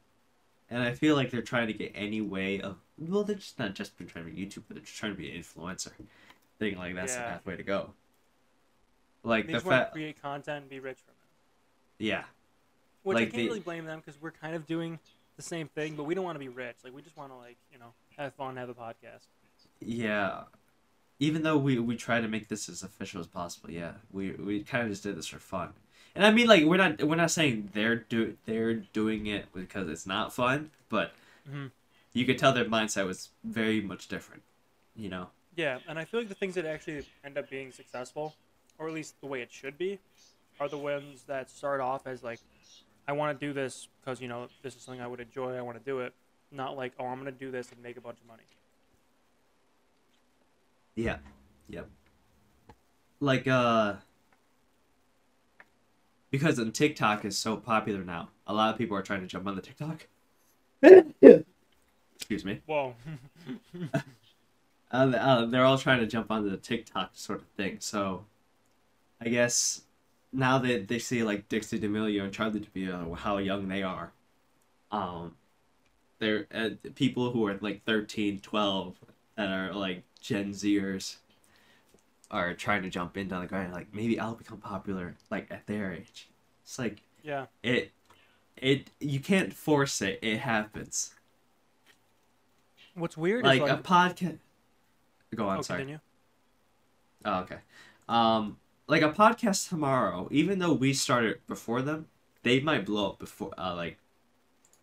[0.69, 3.75] and I feel like they're trying to get any way of well, they're just not
[3.75, 5.93] just been trying to be YouTube, but they're just trying to be an influencer.
[6.59, 7.95] Thinking like that's the pathway to go.
[9.23, 12.05] Like They the just want to fact, create content and be rich from it.
[12.05, 12.25] yeah,
[13.03, 14.99] Which I can't the- really blame them because we're kind of doing
[15.37, 16.77] the same thing, but we don't want to be rich.
[16.85, 19.27] Like we just want to like you know have fun, have a podcast.
[19.81, 20.45] yeah.
[21.21, 24.63] Even though we we try to make this as official as possible, yeah, we we
[24.63, 25.73] kind of just did this for fun.
[26.15, 29.89] And I mean, like we're not we're not saying they're do they're doing it because
[29.89, 31.13] it's not fun, but
[31.51, 31.73] Mhm.
[32.13, 34.43] you could tell their mindset was very much different.
[34.95, 35.31] You know.
[35.57, 38.37] Yeah, and I feel like the things that actually end up being successful,
[38.79, 39.99] or at least the way it should be,
[40.61, 42.41] are the ones that start off as like,
[43.07, 45.57] I want to do this because you know this is something I would enjoy.
[45.57, 46.13] I want to do it,
[46.53, 48.43] not like oh I'm gonna do this and make a bunch of money.
[50.95, 51.19] Yeah.
[51.69, 51.89] Yep.
[53.21, 53.95] Like uh
[56.31, 58.29] because on TikTok is so popular now.
[58.47, 60.07] A lot of people are trying to jump on the TikTok.
[62.17, 62.61] Excuse me.
[62.67, 62.95] Whoa.
[64.91, 67.77] Uh, uh, they're all trying to jump onto the TikTok sort of thing.
[67.79, 68.25] So
[69.21, 69.83] I guess
[70.33, 74.13] now that they see like Dixie D'Amelio and Charlie D'Amelio how young they are,
[74.91, 75.35] um,
[76.19, 78.97] they're uh, people who are like 13, 12
[79.37, 81.17] that are like Gen Zers
[82.31, 83.73] are trying to jump into the grind.
[83.73, 86.29] Like maybe I'll become popular like at their age.
[86.63, 87.47] It's like yeah.
[87.63, 87.93] it,
[88.57, 90.19] it you can't force it.
[90.23, 91.15] It happens.
[92.95, 94.39] What's weird Like, is a podcast.
[95.35, 95.59] Go on.
[95.59, 95.81] oh, sorry.
[95.81, 96.01] continue.
[97.25, 97.59] Oh, okay.
[98.09, 98.57] Um,
[98.89, 102.07] like a podcast tomorrow, even though we started before them,
[102.43, 103.53] they might blow up before.
[103.59, 103.99] Uh, like,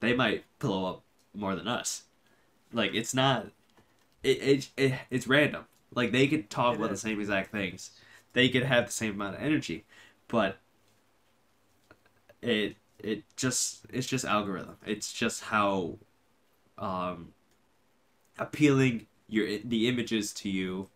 [0.01, 1.03] they might blow up
[1.35, 2.03] more than us.
[2.73, 3.47] Like, it's not.
[4.23, 5.65] it, it, it it's random.
[5.95, 6.91] Like they could talk It about is.
[6.91, 7.91] the same exact things.
[8.33, 9.85] They could have the same amount of energy,
[10.27, 10.57] but
[12.41, 14.77] it it just it's just algorithm.
[14.85, 15.97] It's just how
[16.77, 17.33] um
[18.37, 20.89] appealing your the images to you,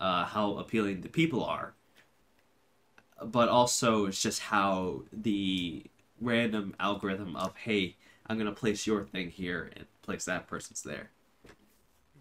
[0.00, 1.74] uh, how appealing the people are.
[3.32, 5.82] But also, it's just how the
[6.20, 11.10] random algorithm of hey, I'm gonna place your thing here and place that person's there.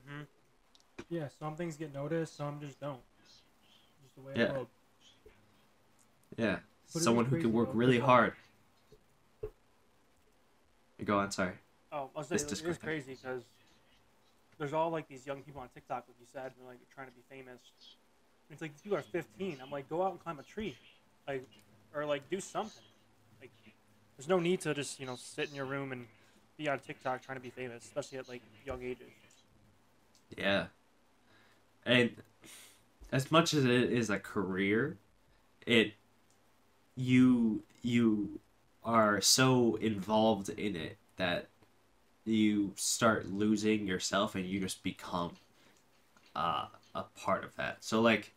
[0.08, 0.22] hmm
[1.10, 3.02] Yeah, some things get noticed, some just don't.
[4.04, 4.44] Just the way Yeah.
[4.44, 4.68] it goes.
[6.38, 6.60] Yeah,
[6.94, 8.34] But someone who can work really really 'cause, hard.
[11.04, 11.54] Go on, sorry.
[11.92, 13.44] Oh, I was This saying, it is Discord crazy because
[14.58, 17.08] there's all like these young people on TikTok, like you said, and they're like trying
[17.08, 17.60] to be famous.
[18.50, 19.60] And It's like these people are 15.
[19.62, 20.76] I'm like, go out and climb a tree,
[21.28, 21.48] like,
[21.94, 22.84] or like do something.
[23.42, 23.52] Like,
[24.18, 26.08] there's no need to just you know sit in your room and
[26.58, 29.08] be on TikTok trying to be famous, especially at like young ages.
[30.38, 30.66] Yeah.
[31.86, 32.12] And
[33.12, 34.98] as much as it is a career,
[35.66, 35.94] it
[36.96, 38.40] you you
[38.84, 41.48] are so involved in it that
[42.26, 45.32] you start losing yourself and you just become
[46.36, 47.84] uh, a part of that.
[47.84, 48.34] So like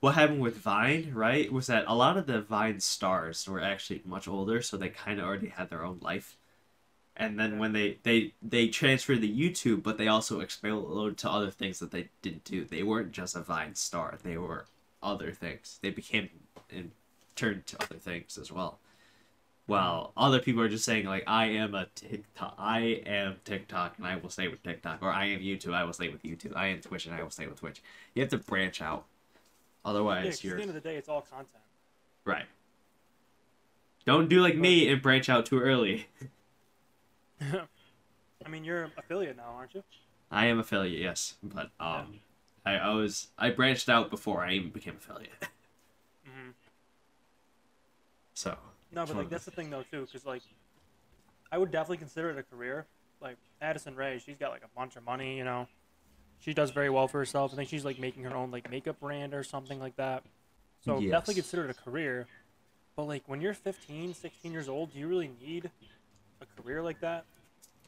[0.00, 4.02] what happened with Vine, right, was that a lot of the Vine stars were actually
[4.04, 6.36] much older, so they kind of already had their own life.
[7.16, 11.50] And then when they they they transferred to YouTube, but they also exploded to other
[11.50, 12.64] things that they didn't do.
[12.64, 14.66] They weren't just a Vine star; they were
[15.02, 15.78] other things.
[15.80, 16.28] They became
[16.70, 16.90] and
[17.34, 18.80] turned to other things as well.
[19.66, 20.22] While mm-hmm.
[20.22, 24.16] other people are just saying like, "I am a TikTok, I am TikTok, and I
[24.16, 26.80] will stay with TikTok," or "I am YouTube, I will stay with YouTube," "I am
[26.80, 27.82] Twitch, and I will stay with Twitch."
[28.14, 29.06] You have to branch out,
[29.94, 31.62] Yeah, at you're the end of the day, it's all content.
[32.24, 32.46] right.
[34.04, 36.06] Don't do like me and branch out too early.
[37.40, 39.82] I mean, you're affiliate now, aren't you?
[40.30, 42.20] I am affiliate, yes, but um,
[42.64, 45.32] I, I was I branched out before I even became affiliate.
[46.24, 46.50] hmm
[48.34, 48.56] So
[48.92, 50.42] No, but like that's the thing though too, because like
[51.52, 52.86] I would definitely consider it a career.
[53.20, 55.66] Like Addison Rae, she's got like a bunch of money, you know.
[56.38, 57.52] She does very well for herself.
[57.52, 60.22] I think she's like making her own like makeup brand or something like that.
[60.80, 61.10] So Yes.
[61.10, 62.28] definitely consider it a career.
[62.96, 65.70] But like when you're 15, 16 years old, do you really need
[66.40, 67.24] a career like that?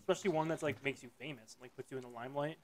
[0.01, 2.57] Especially one that's like makes you famous, like puts you in the limelight.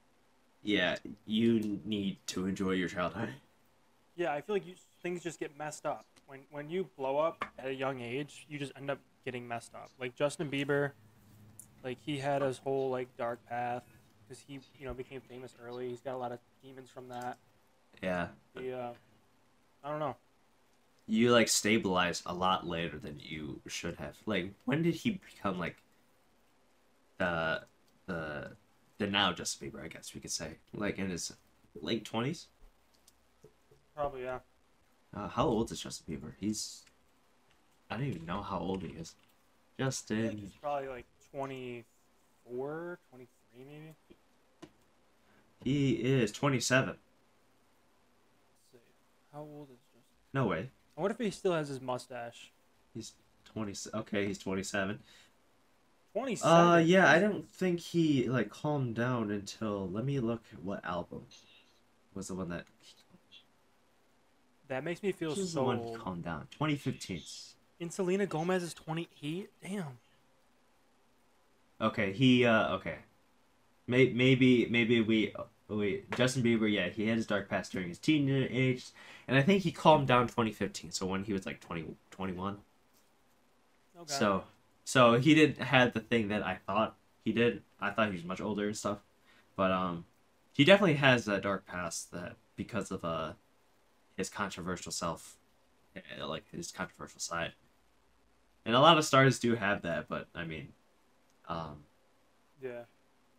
[0.62, 3.34] yeah, you need to enjoy your childhood.
[4.16, 7.44] Yeah, I feel like you, things just get messed up when when you blow up
[7.58, 8.46] at a young age.
[8.48, 9.90] You just end up getting messed up.
[10.00, 10.92] Like Justin Bieber,
[11.82, 13.82] like he had his whole like dark path
[14.26, 15.88] because he you know became famous early.
[15.90, 17.38] He's got a lot of demons from that.
[18.02, 18.90] Yeah, He, uh,
[19.82, 20.16] I don't know.
[21.06, 24.16] you like stabilize a lot later than you should have.
[24.26, 25.76] Like, when did he become like
[27.18, 27.62] the
[28.06, 28.50] the
[28.98, 29.84] the now Justin Bieber?
[29.84, 31.32] I guess we could say like in his
[31.80, 32.48] late twenties.
[33.94, 34.38] Probably yeah.
[35.16, 36.32] Uh, how old is Justin Bieber?
[36.40, 36.82] He's
[37.90, 39.14] I don't even know how old he is.
[39.78, 43.94] Justin, he's probably like 24, 23 maybe.
[45.64, 46.96] He is twenty seven.
[48.72, 48.78] Let's see.
[49.32, 50.02] How old is Justin?
[50.32, 50.70] No way.
[50.96, 52.50] I wonder if he still has his mustache.
[52.94, 53.12] He's
[53.44, 53.74] twenty.
[53.94, 55.00] Okay, he's twenty seven.
[56.12, 56.52] 27.
[56.56, 59.88] Uh, yeah, I don't think he like calmed down until.
[59.90, 61.22] Let me look at what album
[62.14, 62.66] was the one that.
[64.68, 65.98] That makes me feel This is the so one old.
[65.98, 66.46] calmed down.
[66.52, 67.20] 2015.
[67.80, 69.50] And Selena Gomez is 28.
[69.62, 69.84] Damn.
[71.80, 72.44] Okay, he.
[72.46, 72.96] uh Okay.
[73.88, 75.34] May- maybe maybe we
[75.68, 76.70] we Justin Bieber.
[76.70, 78.84] Yeah, he had his dark past during his teenage, age.
[79.26, 80.90] and I think he calmed down 2015.
[80.92, 82.58] So when he was like 20, 21.
[83.96, 84.12] Okay.
[84.12, 84.44] So
[84.84, 87.62] so he didn't have the thing that I thought he did.
[87.80, 88.98] I thought he was much older and stuff.
[89.56, 90.04] But um
[90.52, 93.32] he definitely has that dark past that because of uh
[94.16, 95.36] his controversial self
[95.96, 97.52] uh, like his controversial side.
[98.66, 100.68] And a lot of stars do have that, but I mean
[101.48, 101.84] um
[102.62, 102.82] yeah.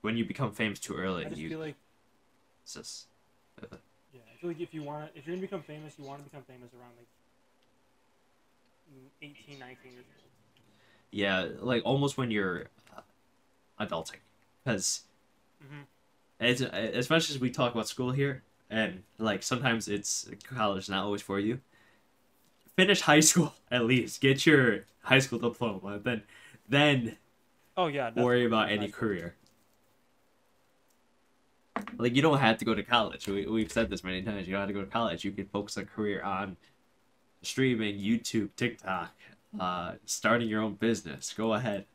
[0.02, 1.76] when you become famous too early you feel like
[2.66, 3.08] it's just
[3.62, 3.78] uh,
[4.14, 6.30] yeah, I feel like if you want if you're gonna become famous, you want to
[6.30, 7.08] become famous around like
[9.22, 10.32] 18, 19 years old.
[11.12, 13.02] yeah, like almost when you're uh,
[13.86, 14.20] adulting
[14.66, 15.04] cuz
[15.64, 15.84] Mm-hmm.
[16.40, 21.04] as as much as we talk about school here and like sometimes it's college not
[21.04, 21.60] always for you
[22.76, 26.24] finish high school at least get your high school diploma then
[26.68, 27.18] then
[27.78, 28.12] Oh yeah.
[28.16, 29.36] worry about any career
[31.98, 34.54] like you don't have to go to college we, we've said this many times you
[34.54, 36.58] don't have to go to college you can focus a career on
[37.42, 39.12] streaming youtube tiktok
[39.60, 41.86] uh starting your own business go ahead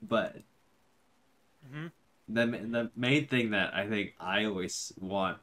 [0.00, 0.36] but
[1.72, 1.92] Mhm.
[2.28, 5.38] the the main thing that I think I always want,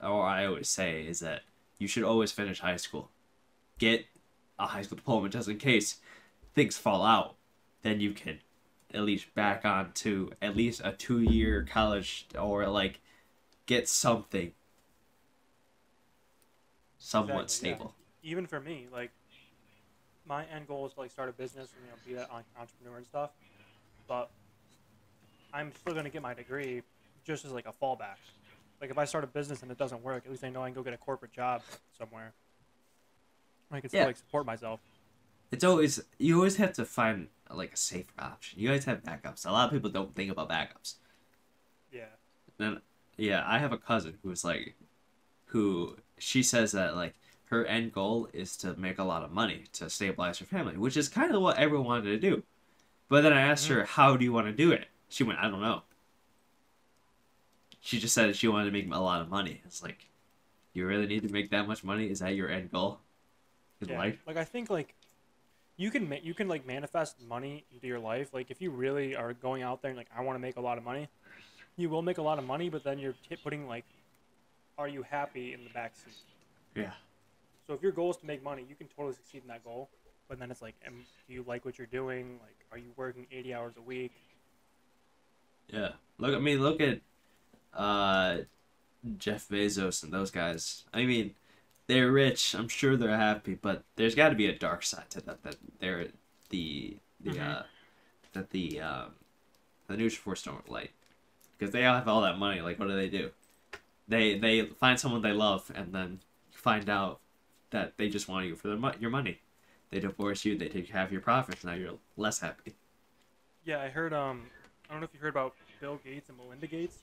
[0.00, 1.42] or I always say, is that
[1.78, 3.10] you should always finish high school.
[3.78, 4.06] Get
[4.58, 5.98] a high school diploma just in case
[6.54, 7.34] things fall out.
[7.82, 8.38] Then you can
[8.94, 13.00] at least back on to at least a two year college or like
[13.70, 14.52] get something
[16.98, 17.74] somewhat Exactly, yeah.
[17.76, 17.94] stable.
[18.24, 19.12] even for me, like
[20.26, 22.96] my end goal is to like start a business and you know be that entrepreneur
[22.98, 23.30] and stuff.
[24.08, 24.28] But
[25.54, 26.82] I'm still gonna get my degree
[27.24, 28.18] just as like a fallback.
[28.80, 30.66] Like if I start a business and it doesn't work, at least I know I
[30.66, 31.62] can go get a corporate job
[31.96, 32.32] somewhere.
[33.70, 34.06] I can still Yeah.
[34.06, 34.80] like support myself.
[35.52, 38.58] It's always you always have to find like a safer option.
[38.58, 39.46] You always have backups.
[39.46, 40.96] A lot of people don't think about backups.
[41.92, 42.06] Yeah.
[42.58, 42.80] then
[43.20, 44.74] yeah i have a cousin who's like
[45.46, 47.14] who she says that like
[47.46, 50.96] her end goal is to make a lot of money to stabilize her family which
[50.96, 52.42] is kind of what everyone wanted to do.
[53.08, 53.80] But then i asked mm-hmm.
[53.80, 54.86] her how do you want to do it?
[55.08, 55.82] She went i don't know.
[57.80, 59.62] She just said she wanted to make a lot of money.
[59.64, 60.06] It's like
[60.72, 62.08] you really need to make that much money?
[62.08, 63.00] Is that your end goal
[63.80, 63.98] in yeah.
[63.98, 64.22] life?
[64.26, 64.94] Like I think like
[65.76, 68.32] you can ma- you can like manifest money into your life.
[68.32, 70.60] Like if you really are going out there and like I want to make a
[70.60, 71.08] lot of money,
[71.76, 72.68] you will make a lot of money.
[72.68, 73.84] But then you're t- putting like,
[74.78, 76.14] are you happy in the back seat?
[76.74, 76.92] yeah
[77.66, 79.88] So if your goal is to make money, you can totally succeed in that goal.
[80.28, 80.94] But then it's like, am,
[81.26, 82.38] do you like what you're doing?
[82.40, 84.12] Like, are you working 80 hours a week?
[85.72, 85.90] Yeah.
[86.18, 87.00] Look, I mean, look at
[87.74, 88.38] uh,
[89.18, 90.84] Jeff Bezos and those guys.
[90.94, 91.34] I mean,
[91.86, 92.54] they're rich.
[92.54, 95.42] I'm sure they're happy, but there's got to be a dark side to that.
[95.42, 96.08] That they're
[96.50, 97.56] the the Mhm.
[97.58, 97.62] uh,
[98.32, 99.12] that the um,
[99.88, 100.92] the news force don't like
[101.60, 102.62] because they all have all that money.
[102.62, 103.30] Like, what do they do?
[104.08, 106.20] They they find someone they love, and then
[106.50, 107.20] find out
[107.70, 109.38] that they just want you for their mo- your money.
[109.90, 110.56] They divorce you.
[110.56, 111.62] They take half your profits.
[111.64, 112.74] Now you're less happy.
[113.64, 114.12] Yeah, I heard.
[114.12, 114.46] Um,
[114.88, 116.98] I don't know if you heard about Bill Gates and Melinda Gates.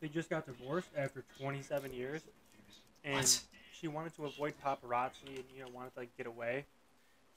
[0.00, 2.22] They just got divorced after 27 years,
[3.04, 3.40] and What?
[3.72, 6.64] she wanted to avoid paparazzi and you know wanted to like get away.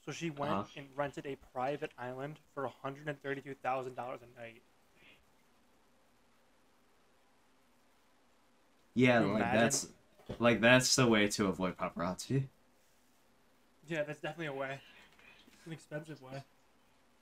[0.06, 0.64] So she went Uh-huh.
[0.76, 4.62] and rented a private island for 132 thousand dollars a night.
[9.00, 9.60] Yeah, like imagine?
[9.60, 9.88] that's
[10.38, 12.44] like that's the way to avoid paparazzi.
[13.88, 14.78] Yeah, that's definitely a way.
[15.54, 16.44] It's an expensive way.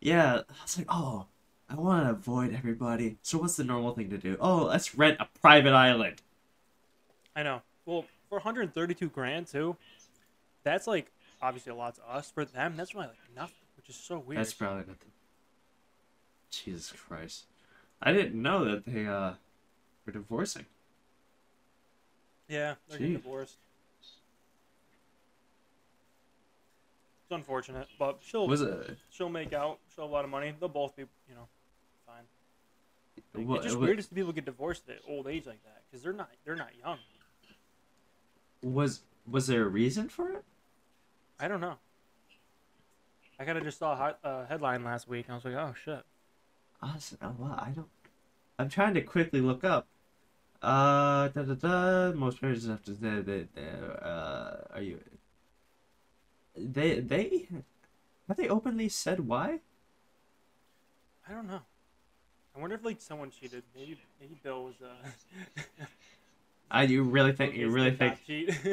[0.00, 1.26] Yeah, I was like, oh,
[1.70, 3.18] I want to avoid everybody.
[3.22, 4.36] So what's the normal thing to do?
[4.40, 6.20] Oh, let's rent a private island.
[7.36, 7.62] I know.
[7.86, 9.76] Well, for 132 grand too,
[10.64, 12.28] that's like obviously a lot to us.
[12.30, 14.40] For them, that's really like nothing, which is so weird.
[14.40, 15.12] That's probably nothing.
[16.50, 17.44] Jesus Christ,
[18.02, 19.34] I didn't know that they uh
[20.04, 20.66] were divorcing.
[22.48, 23.56] Yeah, they're getting divorced.
[27.24, 28.48] It's unfortunate, but she'll
[29.10, 29.78] she'll make out.
[29.94, 30.54] She'll have a lot of money.
[30.58, 31.46] They'll both be, you know,
[32.06, 32.22] fine.
[33.34, 35.62] Like, wa- it's just wa- weird to see people get divorced at old age like
[35.64, 36.98] that because they're not they're not young.
[38.62, 40.44] Was was there a reason for it?
[41.38, 41.74] I don't know.
[43.38, 45.54] I kind of just saw a hot, uh, headline last week and I was like,
[45.54, 46.02] oh shit.
[46.82, 47.86] Oh, wow, I don't.
[48.58, 49.86] I'm trying to quickly look up.
[50.60, 52.12] Uh, da da da.
[52.12, 53.54] Most parents have to say that.
[53.54, 53.62] they
[54.02, 55.00] Uh, are you?
[56.56, 57.46] They they
[58.26, 59.60] have they openly said why?
[61.28, 61.60] I don't know.
[62.56, 63.62] I wonder if like someone cheated.
[63.74, 64.74] Maybe maybe Bill was.
[64.82, 64.88] Uh,
[66.70, 68.50] I you really think you really think cheat?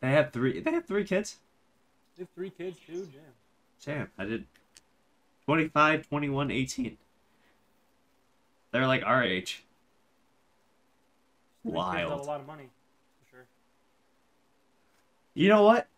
[0.00, 0.60] they have three?
[0.60, 1.36] They have three kids.
[2.16, 3.06] they have three kids too.
[3.12, 3.34] Damn.
[3.84, 4.46] Damn, I did.
[5.46, 6.98] 25, 21, 18.
[8.72, 9.64] They're like our age.
[11.64, 12.12] Wild.
[12.12, 12.70] a lot of money,
[13.22, 13.46] for sure.
[15.34, 15.88] You know what?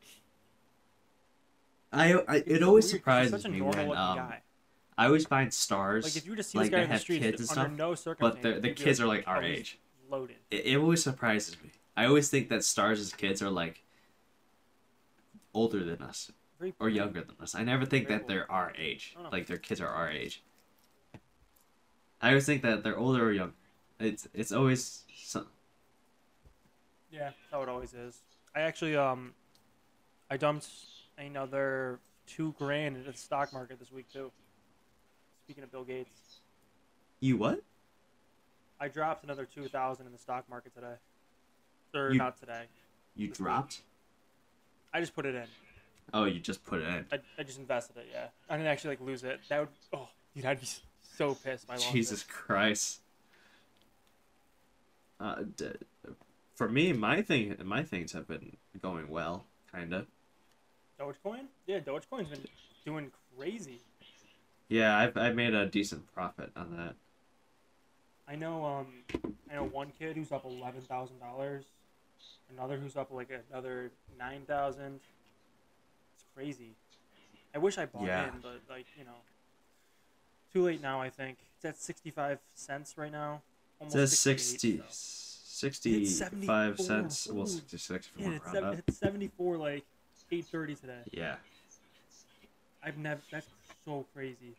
[1.93, 4.43] I, I it always weird surprises me when um guy.
[4.97, 7.01] I always find stars Like if you just see like guy they in the have
[7.03, 9.79] streets, kids and stuff, no but the kids are like our "Oh, age.
[10.11, 10.37] Loaded.
[10.51, 11.71] It, it always surprises me.
[11.97, 13.83] I always think that stars as kids are like
[15.55, 17.55] older than us Very or younger than us.
[17.55, 19.15] I never think Very that they're our age.
[19.31, 20.43] Like their kids are our age.
[22.21, 23.55] I always think that they're older or younger.
[24.03, 25.47] It's it's always some,
[27.11, 28.19] Yeah, how it always is.
[28.55, 29.33] I actually um,
[30.31, 30.69] I dumped
[31.19, 34.31] another two grand into the stock market this week too.
[35.45, 36.41] Speaking of Bill Gates,
[37.21, 37.63] you what?
[38.81, 40.95] I dropped another two thousand in the stock market today.
[41.95, 42.65] Or You- not today.
[43.15, 43.47] You This week.
[43.47, 43.83] dropped?
[44.95, 45.45] I just put it in.
[46.15, 47.07] Oh, you just put it in.
[47.13, 48.09] I, I just invested it.
[48.13, 49.41] Yeah, I didn't actually like lose it.
[49.49, 50.67] That would oh, dude, I'd be
[51.17, 51.69] so pissed.
[51.69, 52.23] lost Jesus.
[52.25, 53.01] Christ.
[55.23, 55.71] Uh, d-
[56.57, 60.07] for me, my thing, my things have been going well, kind of.
[60.99, 61.45] Dogecoin?
[61.67, 62.45] Yeah, Dogecoin's been
[62.85, 63.79] doing crazy.
[64.69, 66.95] Yeah, I've I made a decent profit on that.
[68.27, 68.87] I know um
[69.51, 71.65] I know one kid who's up eleven thousand dollars,
[72.51, 75.01] another who's up like another nine thousand.
[76.15, 76.71] It's crazy.
[77.55, 78.29] I wish I bought Yeah.
[78.29, 79.21] in, but like you know,
[80.53, 81.01] too late now.
[81.01, 83.43] I think it's at sixty five cents right now.
[83.83, 84.85] It Almost says 60, so.
[84.89, 86.87] 65 74.
[86.87, 87.29] cents.
[87.31, 88.85] Well, 66 if you Yeah, want it's, to round seven, up.
[88.89, 89.85] it's seventy four like
[90.31, 90.99] eight thirty today.
[91.13, 91.37] Yeah.
[92.85, 93.21] I've never.
[93.31, 93.47] That's
[93.85, 94.57] so crazy.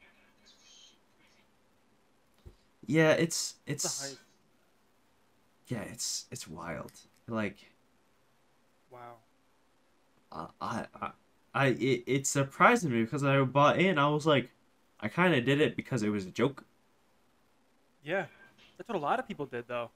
[2.85, 4.17] Yeah, it's It's it's
[5.67, 6.91] yeah, it's it's wild.
[7.27, 7.57] Like
[8.91, 9.15] Wow.
[10.31, 11.11] uh, I I
[11.53, 13.97] I it, it surprised me because I bought in.
[13.97, 14.49] I was like,
[14.99, 16.65] I kind of did it because it was a joke.
[18.03, 18.25] Yeah,
[18.85, 19.91] that's what a lot of people did though.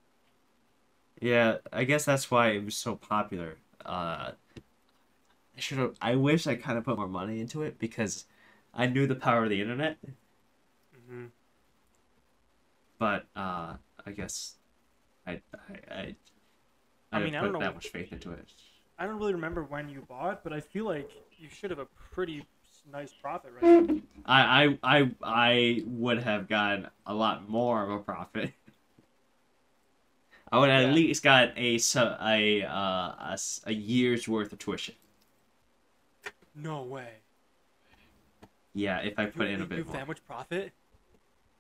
[1.22, 3.58] Yeah, I guess that's why it was so popular.
[3.86, 4.32] Uh,
[5.56, 5.96] I should have.
[6.02, 8.26] I wish I kind of put more money into it because
[8.74, 9.98] I knew the power of the internet.
[11.08, 11.26] hmm
[13.00, 13.74] But uh,
[14.06, 14.56] I guess
[15.26, 15.38] I I
[15.92, 16.16] I, I
[17.14, 18.48] I, mean, didn't I put don't know- that much faith into it.
[19.00, 21.10] I don't really remember when you bought, but I feel like
[21.40, 22.44] you should have a pretty
[22.92, 24.02] nice profit right now.
[24.26, 28.54] I I I I would have gotten a lot more of a profit.
[30.52, 30.80] I would Yeah.
[30.82, 34.96] at least got a so- a uh a, a year's worth of tuition.
[36.56, 37.10] No way.
[38.74, 39.94] Yeah, if I You- put in a bit more.
[39.96, 40.72] that much profit?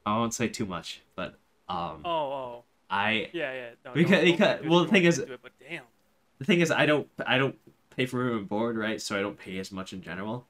[0.05, 3.69] I won't say too much, but um, Oh, oh, I yeah, yeah.
[3.83, 5.83] No, Because- because- well, the thing is- it, but damn.
[6.39, 7.57] the thing is I don't I don't
[7.89, 9.01] pay for room and board, right?
[9.01, 10.47] So I don't pay as much in general.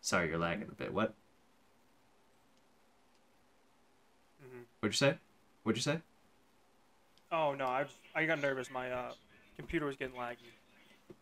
[0.00, 0.92] Sorry, you're lagging a bit.
[0.92, 1.14] What?
[4.42, 5.18] hmm What'd you say?
[5.62, 6.00] What'd you say?
[7.32, 8.70] Oh no, I I got nervous.
[8.70, 9.12] My uh
[9.56, 10.52] computer was getting laggy.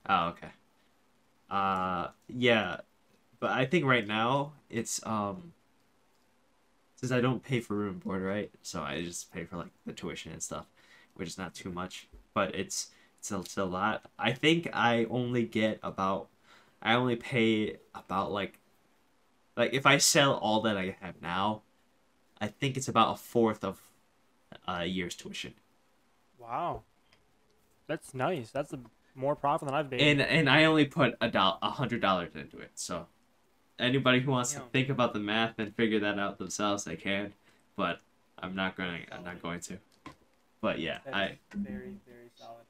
[0.08, 0.48] Oh, okay.
[1.50, 2.78] Uh, yeah,
[3.40, 5.52] but I think right now it's um,
[6.96, 8.50] since I don't pay for room and board, right?
[8.62, 10.66] So I just pay for like the tuition and stuff,
[11.14, 14.04] which is not too much, but it's it's a, it's a lot.
[14.18, 16.28] I think I only get about,
[16.82, 18.58] I only pay about like,
[19.56, 21.62] like if I sell all that I have now,
[22.40, 23.80] I think it's about a fourth of
[24.66, 25.54] a year's tuition.
[26.38, 26.82] Wow.
[27.86, 28.50] That's nice.
[28.50, 28.78] That's a,
[29.14, 30.00] more profit than I've made.
[30.00, 32.70] and and I only put a dollar, a hundred dollars into it.
[32.74, 33.06] So
[33.78, 37.32] anybody who wants to think about the math and figure that out themselves, they can.
[37.76, 38.00] But
[38.38, 39.06] I'm not going.
[39.06, 39.78] to I'm not going to.
[40.60, 42.64] But yeah, That I very very solid.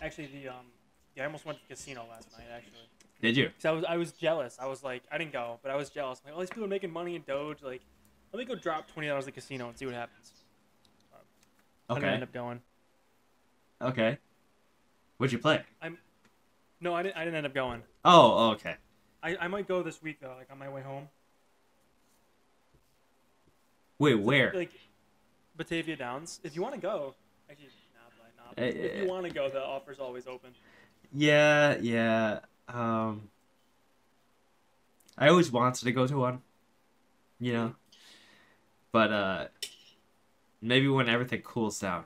[0.00, 0.66] Actually, the um,
[1.14, 2.46] yeah, I almost went to the casino last night.
[2.54, 2.88] Actually,
[3.20, 3.46] did you.
[3.48, 4.58] because I was I was jealous.
[4.60, 6.20] I was like, I didn't go, but I was jealous.
[6.24, 7.62] I'm like, all these people are making money in Doge.
[7.62, 7.82] Like,
[8.32, 10.32] let me go drop twenty dollars at the casino and see what happens.
[11.88, 12.12] Didn't Okay.
[12.12, 12.60] end up going.
[13.80, 14.18] Okay.
[15.18, 15.62] What'd you play?
[15.80, 15.98] I'm.
[16.80, 17.16] No, I didn't.
[17.16, 17.82] I didn't end up going.
[18.04, 18.76] Oh, oh, okay.
[19.22, 21.08] I, I might go this week though, like on my way home.
[23.98, 24.52] Wait, where?
[24.52, 24.72] Like
[25.56, 26.40] Batavia Downs.
[26.44, 27.14] If you want to go,
[27.50, 28.62] actually, nah, but not.
[28.62, 29.02] Eh, if eh.
[29.02, 30.50] you want to go, the offer's always open.
[31.14, 32.40] Yeah, yeah.
[32.68, 33.28] Um,
[35.16, 36.42] I always wanted to go to one.
[37.40, 37.74] You know.
[38.96, 39.44] But uh,
[40.62, 42.04] maybe when everything cools down.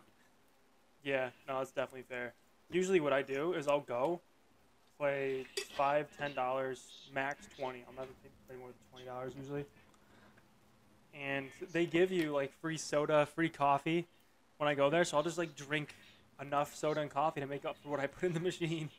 [1.05, 2.35] Yeah, no, that's definitely fair.
[2.69, 4.21] Usually, what I do is I'll go,
[4.99, 7.85] play five, ten dollars, max twenty.
[7.87, 8.11] I'll never
[8.49, 9.67] play more than twenty dollars usually.
[11.15, 14.09] And they give you like free soda, free coffee
[14.57, 15.95] when I go there, so I'll just like drink
[16.41, 18.91] enough soda and coffee to make up for what I put in the machine.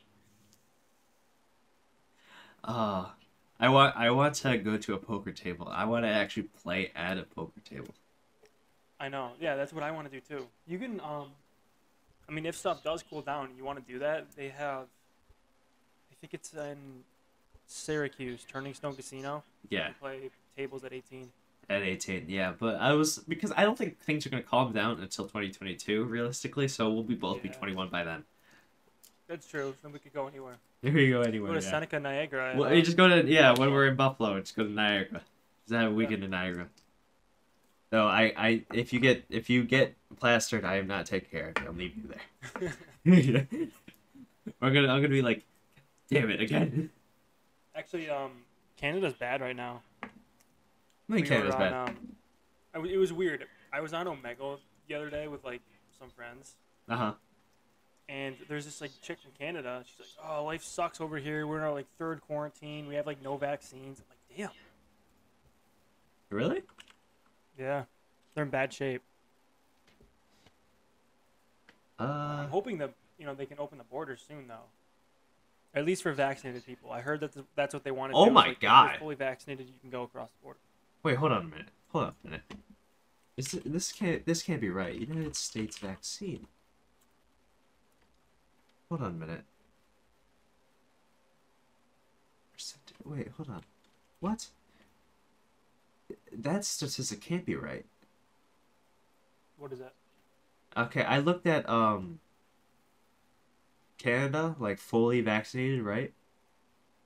[2.64, 3.08] Uh,
[3.62, 5.68] I want I want to go to a poker table.
[5.70, 7.94] I want to actually play at a poker table.
[8.98, 9.30] I know.
[9.40, 10.46] Yeah, that's what I want to do too.
[10.66, 11.28] You can, um,
[12.28, 14.26] I mean, if stuff does cool down, you want to do that.
[14.36, 14.86] They have,
[16.10, 16.76] I think it's in
[17.66, 19.42] Syracuse, Turning Stone Casino.
[19.70, 21.30] Yeah, They play tables at eighteen.
[21.70, 22.26] at 18.
[22.28, 25.24] Yeah, but I was because I don't think things are going to calm down until
[25.26, 28.24] 2022 realistically, so we'll be both be 21 by then.
[29.28, 29.74] That's true.
[29.82, 30.56] Then we could go anywhere.
[30.92, 31.52] Here we go anywhere.
[31.52, 31.70] Go to Yeah.
[31.70, 32.54] Seneca, Niagara.
[32.56, 35.22] Well, uh, you just go to yeah when we're in Buffalo, just go to Niagara.
[35.68, 36.66] Just have a weekend in Niagara.
[37.92, 41.50] No, I, I if you get if you get plastered, I am not taking care
[41.54, 41.68] of you.
[41.68, 42.14] I'm leaving you
[43.04, 43.46] there.
[44.60, 45.44] I'm gonna I'm gonna be like,
[46.10, 46.90] damn it again.
[47.76, 48.32] Actually, um,
[48.76, 49.82] Canada's bad right now.
[50.02, 50.06] I
[51.14, 51.72] think We Canada's were bad.
[51.74, 51.96] um,
[52.74, 53.46] I it was weird.
[53.72, 54.58] I was on Omegle
[54.88, 55.60] the other day with like
[55.98, 56.56] some friends,
[56.88, 57.12] Uh huh.
[58.12, 59.82] And there's this like chick from Canada.
[59.86, 61.46] She's like, "Oh, life sucks over here.
[61.46, 62.86] We're in our like third quarantine.
[62.86, 64.50] We have like no vaccines." I'm like, "Damn."
[66.30, 66.62] Really?
[67.58, 67.84] Yeah,
[68.34, 69.02] they're in bad shape.
[71.98, 72.02] Uh,
[72.44, 74.68] I'm hoping that you know they can open the borders soon though.
[75.74, 76.90] At least for vaccinated people.
[76.90, 78.12] I heard that th- that's what they wanted.
[78.12, 78.96] to Oh my like, if God.
[78.98, 80.58] fully vaccinated, you can go across the border.
[81.02, 81.68] Wait, hold on a minute.
[81.92, 82.42] Hold on a minute.
[83.38, 84.94] Is it, this can't this can't be right.
[84.94, 86.46] United States vaccine.
[88.92, 89.44] Hold on a minute.
[92.52, 93.62] Percent- Wait, hold on.
[94.20, 94.48] What?
[96.30, 97.86] That statistic can't be right.
[99.56, 99.94] What is that?
[100.76, 102.20] Okay, I looked at um
[103.96, 106.12] Canada, like fully vaccinated, right?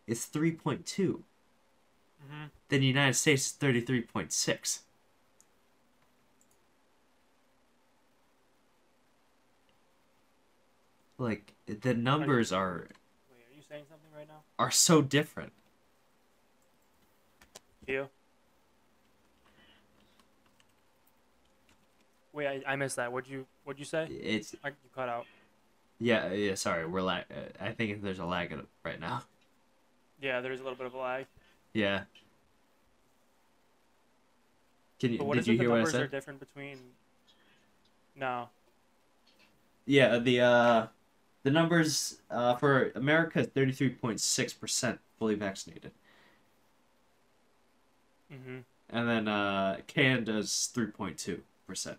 [0.09, 0.83] It's 3.2.
[0.83, 1.23] Mm-hmm.
[2.69, 4.81] Then the United States is 33.6.
[11.19, 12.89] Like the numbers are
[13.31, 14.41] Wait, are you saying something right now?
[14.59, 15.53] are so different.
[17.87, 18.09] You?
[22.33, 23.13] Wait, I, I missed that.
[23.13, 24.07] What'd you What'd you say?
[24.11, 25.27] It's I, you cut out.
[25.99, 26.87] yeah, yeah, sorry.
[26.87, 28.55] We're lag uh, I think there's a lag
[28.85, 29.23] right now.
[30.21, 31.27] Yeah, there's a little bit of a lag.
[31.73, 32.03] Yeah.
[34.99, 35.59] Can you But what did is you it?
[35.59, 36.79] The hear what I numbers are different between.
[38.19, 38.49] No.
[39.87, 40.87] Yeah, the uh
[41.47, 45.93] the numbers uh for America is 33.6% fully vaccinated.
[48.33, 48.59] Mm-hmm.
[48.91, 51.99] And then uh Canada's 3.2%.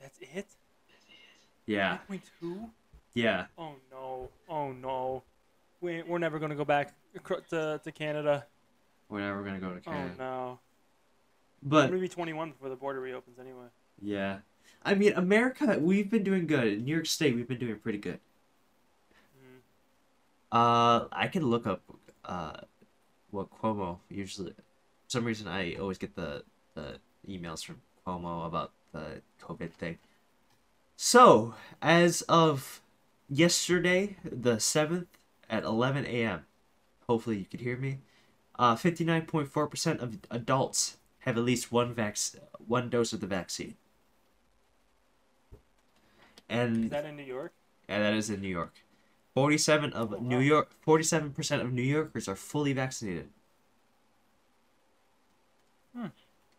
[0.00, 0.46] That's it.
[1.66, 1.98] Yeah.
[2.08, 2.70] Point 3.2?
[3.14, 3.46] Yeah.
[3.56, 4.28] Oh no!
[4.48, 5.22] Oh no!
[5.80, 6.94] We we're never gonna go back
[7.50, 8.46] to to Canada.
[9.08, 9.86] We're never going to go to Canada.
[9.86, 10.18] Oh Canada.
[10.18, 10.58] no!
[11.62, 13.66] I'm But gonna be 21 before the border reopens anyway.
[14.02, 14.38] yeah.
[14.82, 16.66] I mean, America, we've been doing good.
[16.66, 18.20] In New York State, we've been doing pretty good.
[19.36, 19.60] Mm.
[20.52, 21.82] Uh, I can look up
[22.24, 22.60] uh
[23.30, 24.52] what Cuomo usually.
[24.52, 26.98] For some reason, I always get the the
[27.28, 29.98] emails from Cuomo about the COVID thing.
[30.96, 32.80] So, as of
[33.28, 35.08] yesterday, the seventh
[35.50, 36.46] at eleven a.m.,
[37.06, 37.98] hopefully you could hear me.
[38.58, 42.16] Uh, fifty nine point four percent of adults have at least one vac
[42.66, 43.74] one dose of the vaccine.
[46.50, 47.52] Is that in New York?
[47.88, 48.72] yeah, that is in New York.
[49.34, 50.42] Forty-seven of Oh, New wow.
[50.42, 53.28] York, forty-seven percent of New Yorkers are fully vaccinated.
[55.96, 56.06] Hmm.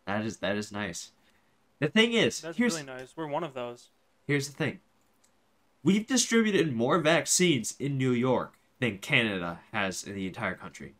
[0.06, 1.12] That is that is nice.
[1.80, 3.14] The thing is, That's here's really nice.
[3.16, 3.88] We're one of those.
[4.28, 4.80] here's the thing.
[5.84, 10.94] We've distributed more vaccines in New York than Canada has in the entire country.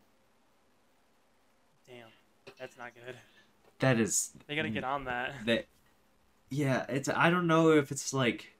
[1.86, 2.08] Damn,
[2.58, 3.16] that's not good.
[3.80, 5.34] That is They gotta get on that.
[5.46, 5.66] that.
[6.50, 8.52] Yeah, it's I don't know if it's like,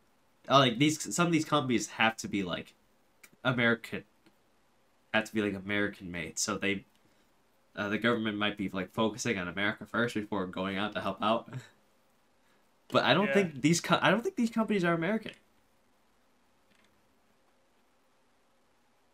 [0.59, 2.75] like these some of these companies have to be like,
[3.45, 4.05] American.
[5.15, 6.85] Have to be like American made, so they,
[7.75, 11.23] uh, the government might be like focusing on America first before going out to help
[11.23, 11.53] out.
[12.93, 13.35] But I don't Yeah.
[13.35, 15.31] think these co- I don't think these companies are American.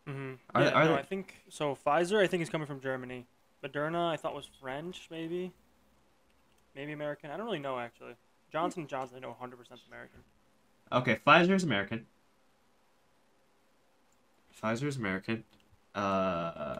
[0.09, 0.34] Mm-hmm.
[0.55, 1.76] Are yeah, are no, they- I think so.
[1.76, 3.26] Pfizer, I think, is coming from Germany.
[3.64, 5.53] Moderna, I thought was French, maybe.
[6.74, 7.30] Maybe American.
[7.30, 8.14] I don't really know actually.
[8.53, 9.53] Johnson Johnson, I know 100%
[9.89, 10.20] American.
[10.93, 12.07] Okay, Pfizer is American.
[14.62, 15.45] Pfizer is American.
[15.95, 16.78] Uh,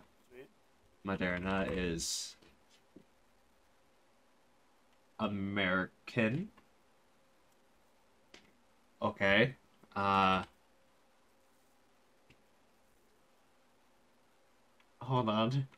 [1.07, 2.37] Moderna is
[5.19, 6.49] American.
[9.01, 9.55] Okay.
[9.95, 10.43] Uh
[15.01, 15.69] Hold on.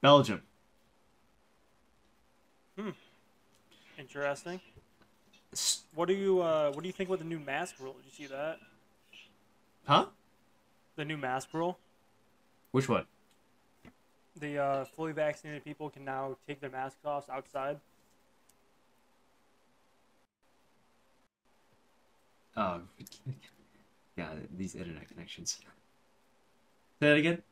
[0.00, 0.42] Belgium.
[2.78, 2.90] Hmm.
[3.98, 4.60] Interesting.
[5.94, 7.94] What do you uh, What do you think about the new mask rule?
[7.94, 8.58] Did you see that?
[9.86, 10.06] Huh?
[10.96, 11.78] The new mask rule.
[12.70, 13.06] Which one?
[14.38, 17.78] The uh, fully vaccinated people can now take their masks off outside.
[22.56, 22.80] Oh,
[24.16, 25.58] yeah, these internet connections.
[27.00, 27.42] Say that again.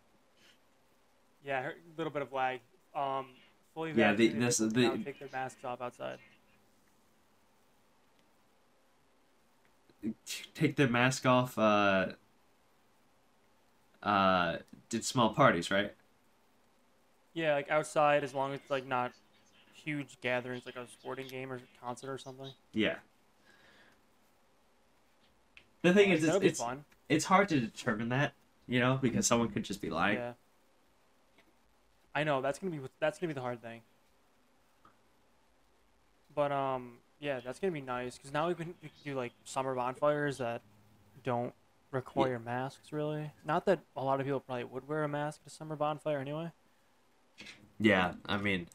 [1.45, 2.61] Yeah, a little bit of lag.
[2.95, 3.27] Um,
[3.75, 6.19] fully Yeah, the- vaccinated this- people can now the- take their masks off outside.
[10.55, 11.59] Take their mask off.
[11.59, 12.09] Uh,
[14.03, 14.57] uh,
[14.89, 15.93] did small parties, right?
[17.35, 19.13] Yeah, like outside, as long as it's like not
[19.75, 22.51] huge gatherings, like a sporting game or concert or something.
[22.73, 22.97] Yeah.
[25.83, 26.85] The thing is, it's, it's fun.
[27.09, 28.33] it's hard to determine that,
[28.67, 30.19] you know, because someone could just be lying.
[30.19, 30.33] Yeah.
[32.15, 33.83] I know that's gonna be that's gonna be the hard thing.
[36.35, 39.33] But um, yeah, that's gonna be nice because now we can, we can do like
[39.45, 40.63] summer bonfires that
[41.25, 41.53] don't
[41.91, 43.31] require masks really.
[43.45, 46.19] Not that a lot of people probably would wear a mask at a summer bonfire
[46.19, 46.51] anyway.
[47.81, 48.67] Yeah, I mean,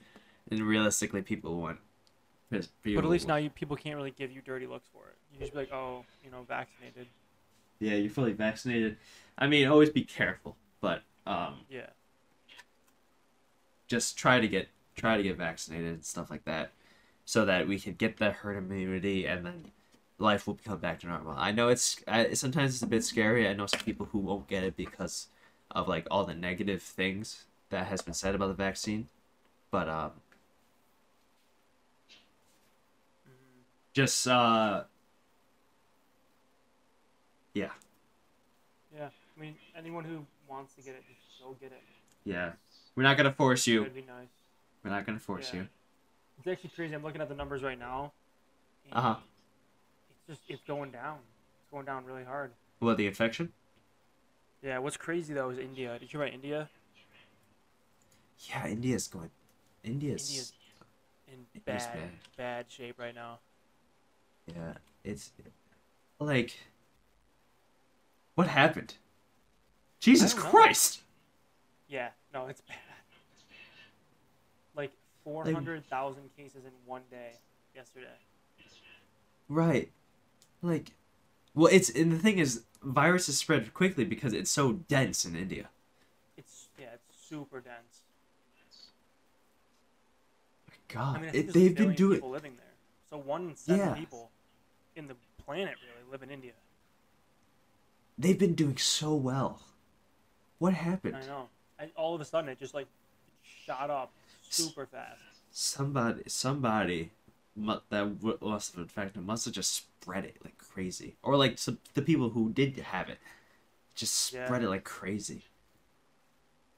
[0.49, 1.79] and realistically, people want
[2.49, 5.15] Because But at least now you people can't really give you dirty looks for it.
[5.33, 7.07] You just be like, oh, you know, vaccinated.
[7.79, 8.97] Yeah, you're fully vaccinated.
[9.37, 11.87] I mean, always be careful, but um, Yeah.
[13.87, 16.71] just try to get try to get vaccinated and stuff like that,
[17.25, 19.65] so that we can get the herd immunity and then
[20.19, 21.33] life will come back to normal.
[21.37, 23.47] I know it's I, sometimes it's a bit scary.
[23.47, 25.27] I know some people who won't get it because
[25.71, 29.07] of like all the negative things that has been said about the vaccine,
[29.71, 30.11] but um,
[33.93, 34.83] just uh,
[37.53, 37.69] yeah,
[38.95, 39.09] Yeah.
[39.37, 41.81] I mean, anyone who wants to get it, just go get it.
[42.23, 42.53] yeah.
[42.95, 43.83] We're not gonna force you.
[43.85, 44.27] Nice.
[44.83, 45.61] We're not gonna force Yeah.
[45.61, 45.67] you.
[46.43, 46.93] It's actually crazy.
[46.93, 48.11] I'm looking at the numbers right now.
[48.91, 49.15] Uh-huh.
[50.09, 51.19] It's just it's going down.
[51.61, 52.51] It's going down really hard.
[52.81, 53.53] Well, the infection.
[54.61, 54.79] Yeah.
[54.79, 55.93] What's crazy though is India.
[55.93, 56.69] Did you hear about India?
[58.49, 59.29] Yeah, India's going.
[59.85, 60.29] India's.
[60.29, 60.53] India's
[61.27, 62.09] in India's bad, bad.
[62.35, 63.39] bad shape right now.
[64.45, 64.73] Yeah,
[65.05, 65.31] it's
[66.19, 66.57] like.
[68.35, 68.95] What happened?
[70.01, 70.49] Jesus don't know.
[70.49, 71.03] Christ!
[71.87, 72.09] Yeah.
[72.33, 72.75] No, it's bad.
[75.25, 77.31] Like 400,000 cases in one day
[77.75, 78.07] yesterday.
[79.49, 79.89] Right.
[80.61, 80.91] Like,
[81.53, 85.69] well, it's and the thing is, viruses spread quickly because it's so dense in India.
[86.37, 88.01] It's yeah, it's super dense.
[90.87, 92.17] God, I mean, it, think there's a they've been doing.
[92.17, 92.65] people living there.
[93.09, 93.93] So one in seven Yeah.
[93.93, 94.29] people
[94.95, 95.15] in the
[95.45, 96.53] planet really live in India.
[98.17, 99.61] They've been doing so well.
[100.59, 101.15] What happened?
[101.15, 101.49] I know.
[101.79, 102.87] I, all of a sudden, it just like
[103.43, 104.11] shot up
[104.55, 105.21] super fast.
[105.51, 107.11] Somebody, somebody
[107.55, 112.01] that must have infected must have just spread it like crazy, or like some, the
[112.01, 113.19] people who did have it
[113.95, 114.45] just Yeah.
[114.45, 115.43] spread it like crazy.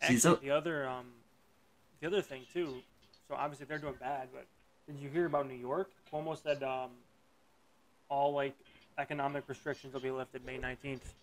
[0.02, 1.06] Actually, so- the other um,
[2.02, 2.82] the other thing too.
[3.28, 4.46] So obviously they're doing bad, but
[4.88, 5.90] did you hear about New York?
[6.12, 6.92] Cuomo said um,
[8.10, 8.54] all like
[8.98, 11.14] economic restrictions will be lifted May nineteenth.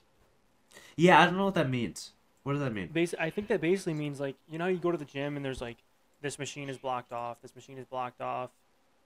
[0.96, 2.12] Yeah, I don't know what that means.
[2.42, 2.90] What does that mean?
[3.20, 5.60] I think that basically means like you know you go to the gym and there's
[5.60, 5.76] like
[6.22, 8.50] this machine is blocked off, this machine is blocked off,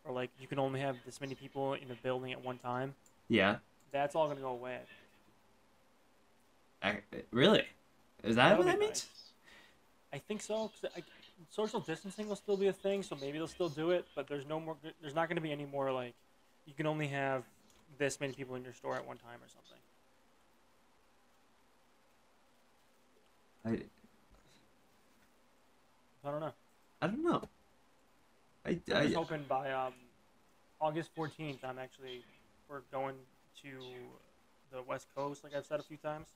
[0.04, 2.94] or like you can only have this many people in a building at one time.
[3.28, 3.56] Yeah,
[3.90, 4.78] That's all gonna go away.
[6.82, 6.98] I,
[7.32, 7.64] really?
[8.22, 9.06] Is that That'll what that means?
[9.06, 9.08] nice.
[10.12, 10.68] I think so.
[10.80, 11.02] 'cause I,
[11.50, 14.06] social distancing will still be a thing, so maybe they'll still do it.
[14.14, 14.76] But there's no more.
[15.00, 16.14] There's not going to be any more like
[16.66, 17.42] you can only have
[17.98, 19.78] this many people in your store at one time or something.
[26.24, 26.52] I, I don't know.
[27.02, 27.42] I don't know.
[28.64, 29.92] I, I'm I, just hoping by um,
[30.80, 32.22] August 14th, I'm actually
[32.68, 33.14] we're going
[33.62, 33.78] to
[34.72, 36.26] the West Coast, like I've said a few times.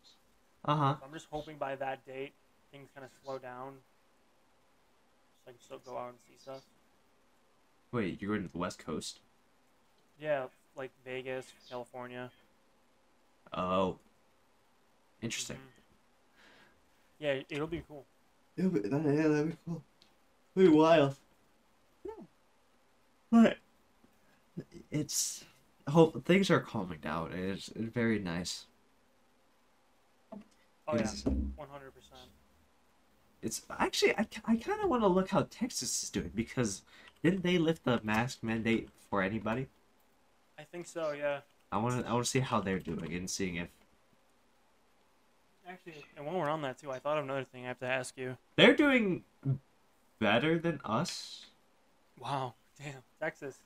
[0.64, 0.94] uh huh.
[1.00, 2.32] So I'm just hoping by that date
[2.72, 3.72] things kind of slow down,
[5.44, 6.62] so I can still go out and see stuff.
[7.92, 9.18] Wait, you're going to the West Coast?
[10.20, 10.44] Yeah,
[10.76, 12.30] like Vegas, California.
[13.52, 13.98] Oh,
[15.20, 15.56] interesting.
[15.56, 15.80] Mhm.
[17.18, 18.06] Yeah, it'll be cool.
[18.56, 19.82] Yeah, but that, yeah, that'd be cool.
[20.55, 21.16] That'd be wild.
[23.30, 23.59] But
[24.90, 25.44] it's
[25.88, 27.32] hope things are calming down.
[27.32, 28.66] It's, it's very nice.
[30.32, 31.09] Oh yeah,
[31.55, 32.28] one hundred percent.
[33.42, 36.82] It's actually I, I kind of want to look how Texas is doing because
[37.22, 39.68] didn't they lift the mask mandate for anybody?
[40.59, 41.12] I think so.
[41.12, 41.40] Yeah.
[41.70, 43.68] I want to I want to see how they're doing and seeing if
[45.68, 47.86] Actually, and while we're on that too, I thought of another thing I have to
[47.86, 48.36] ask you.
[48.57, 49.22] they're doing
[50.21, 51.47] better than us.
[52.18, 53.59] Wow, damn, Texas.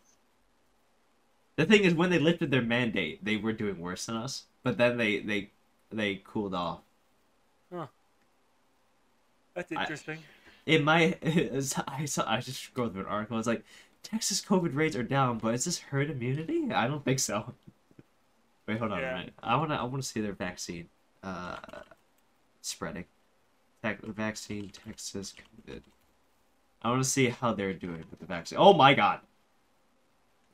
[1.57, 4.45] The thing is, when they lifted their mandate, they were doing worse than us.
[4.63, 5.51] But then they they
[5.93, 6.81] they cooled off.
[7.73, 7.87] Huh.
[9.55, 10.19] That's I- interesting.
[10.67, 11.15] In my,
[11.87, 13.39] I saw I just scrolled through an article.
[13.39, 13.65] It's like
[14.03, 16.73] Texas COVID rates are down, but is this herd immunity?
[16.73, 17.53] I don't think so.
[18.67, 19.15] Wait, hold on Yeah.
[19.15, 19.35] a minute.
[19.43, 20.89] I wanna I wanna see their vaccine,
[21.23, 21.57] uh,
[22.63, 23.05] spreading.
[23.83, 25.35] Tech, vaccine Texas
[25.69, 25.83] COVID.
[26.85, 28.59] I want to see how they're doing with the vaccine.
[28.61, 29.20] Oh my god.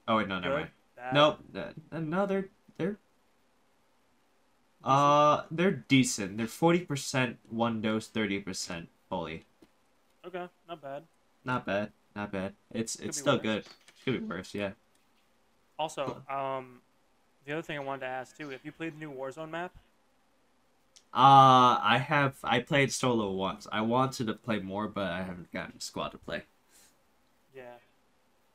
[0.07, 1.15] Oh wait, no, never Good, mind.
[1.15, 1.39] Nope.
[1.93, 2.97] uh, No, they're they're
[4.85, 6.37] uh they're decent.
[6.39, 9.45] They're forty percent one dose, thirty percent fully.
[10.27, 11.03] Okay, not bad.
[11.45, 11.93] Not bad.
[12.15, 12.55] Not bad.
[12.71, 13.43] It's Could it's still worse.
[13.43, 13.65] good.
[14.05, 14.71] Could be worse, yeah.
[15.79, 16.81] Also, um,
[17.45, 19.73] the other thing I wanted to ask too, if you played the new Warzone map,
[21.13, 23.67] Uh I have I played solo once.
[23.73, 26.43] I wanted to play more, but I haven't gotten a squad to play.
[27.55, 27.63] yeah,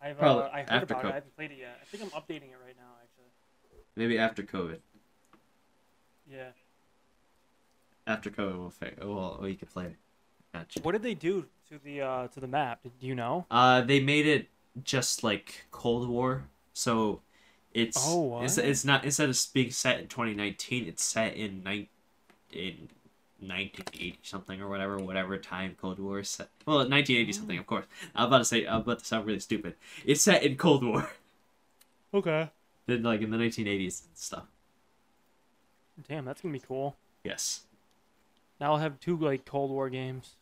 [0.01, 1.11] I've Probably uh, I heard about co- it.
[1.11, 1.77] I haven't played it yet.
[1.81, 3.31] I think I'm updating it right now, actually.
[3.97, 4.79] Maybe after COVID.
[6.31, 6.49] Yeah.
[8.07, 9.95] After COVID, we'll fi- we'll we can play.
[10.53, 10.79] Gotcha.
[10.81, 12.79] What did they do to the uh to the map?
[12.83, 13.45] Do you know?
[13.51, 14.47] Uh, they made it
[14.83, 16.45] just like Cold War.
[16.73, 17.21] So
[17.73, 21.87] it's Oh, it's, it's not instead of being set in 2019, it's set in nine
[22.55, 22.89] in
[23.39, 26.49] 1980 something or whatever, whatever time Cold War is set.
[26.65, 27.85] Well, 1980 something, of course.
[28.15, 29.75] I'm about to say I'm about to sound really stupid.
[30.05, 31.09] It's set in Cold War,
[32.13, 32.49] Okay.
[32.87, 34.45] then like in the 1980s and stuff.
[36.07, 36.95] Damn, that's gonna be cool.
[37.23, 37.65] Yes.
[38.59, 40.35] Now I'll have two like Cold War games.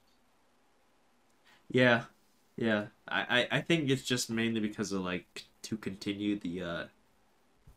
[1.69, 2.03] Yeah,
[2.55, 2.87] yeah.
[3.07, 6.83] I, I, I think it's just mainly because of like to continue the uh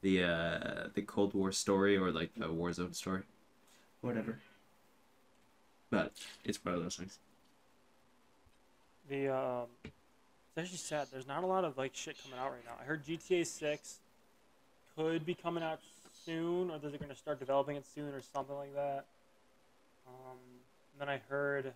[0.02, 3.22] the uh the Cold War story or like the Warzone story.
[4.06, 4.38] Whatever.
[5.90, 6.12] But
[6.44, 7.18] it's one of those things.
[9.08, 11.08] The um, it's actually sad.
[11.10, 12.72] There's not a lot of like shit coming out right now.
[12.80, 13.98] I heard GTA Six
[14.96, 15.80] could be coming out
[16.24, 19.06] soon, or they're gonna start developing it soon, or something like that.
[20.06, 20.38] Um,
[20.92, 21.72] and then I heard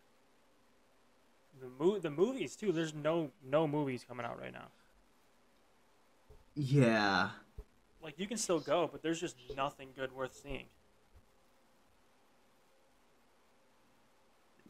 [1.61, 2.71] the mo- the movies too.
[2.71, 4.69] There's no no movies coming out right now.
[6.55, 7.31] Yeah.
[8.03, 10.67] Like you can still go, but there's just nothing good worth seeing.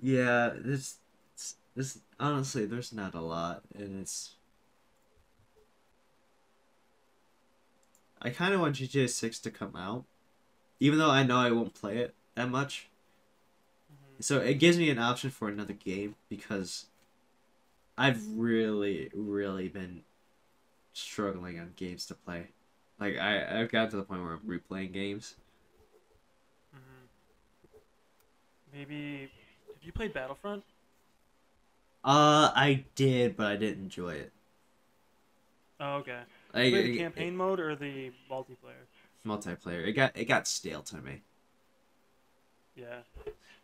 [0.01, 0.97] Yeah, this
[1.77, 4.35] this honestly there's not a lot and it's
[8.23, 10.05] I kind of want GTA 6 to come out
[10.81, 12.89] even though I know I won't play it that much.
[14.21, 16.87] So it gives me an option for another game because
[17.97, 20.03] I've really, really been
[20.93, 22.49] struggling on games to play.
[22.99, 25.37] Like I, I've gotten to the point where I'm replaying games.
[26.73, 27.07] hmm
[28.73, 29.31] Maybe
[29.83, 30.63] you played Battlefront?
[32.05, 34.33] Uh, I did, but I didn't enjoy it.
[35.79, 36.21] Oh, okay.
[36.55, 38.87] Like, You played the it- campaign mode or the multiplayer?
[39.27, 39.87] multiplayer.
[39.87, 41.21] It got it got stale to me.
[42.75, 43.01] Yeah.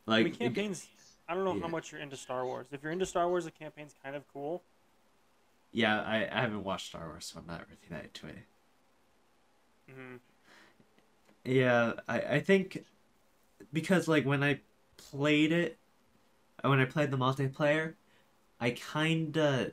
[0.07, 0.87] Like I mean, it- campaigns.
[1.29, 1.63] I don't know yeah.
[1.63, 2.67] how much you're into Star Wars.
[2.71, 4.63] If you're into Star Wars, the campaign's kind of cool.
[5.73, 8.45] yeah, I, I haven't watched Star Wars, so I'm not really that into it.
[9.91, 10.17] hmm
[11.45, 12.85] Yeah, I, I think
[13.73, 14.61] because like when I
[15.11, 15.79] played it,
[16.69, 17.95] when I played the multiplayer,
[18.61, 19.73] I kinda,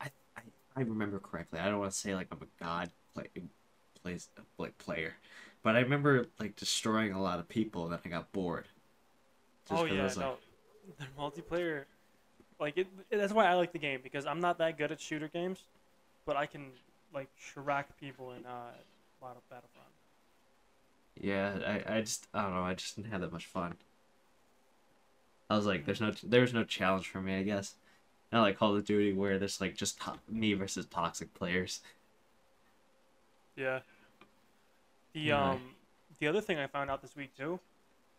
[0.00, 0.40] I, I,
[0.76, 1.60] I remember correctly.
[1.60, 3.28] I don't want to say like I'm a god play,
[4.02, 5.14] plays like player,
[5.62, 8.66] but I remember like destroying a lot of people, and then I got bored.
[9.68, 10.36] Just Oh yeah, was like- no,
[10.98, 11.84] the multiplayer,
[12.60, 15.28] like it, That's why I like the game because I'm not that good at shooter
[15.28, 15.60] games,
[16.26, 16.66] but I can
[17.14, 19.88] like track people in uh, a lot of Battle Battlefront.
[21.20, 21.58] Yeah,
[21.88, 22.62] I, I just I don't know.
[22.62, 23.76] I just didn't have that much fun.
[25.54, 27.36] I was like, there's no there's no challenge for me.
[27.36, 27.74] I guess
[28.32, 31.80] not like Call of Duty where there's like just to- me versus toxic players.
[33.56, 33.80] Yeah.
[35.12, 35.60] The um,
[36.18, 37.60] the other thing I found out this week too,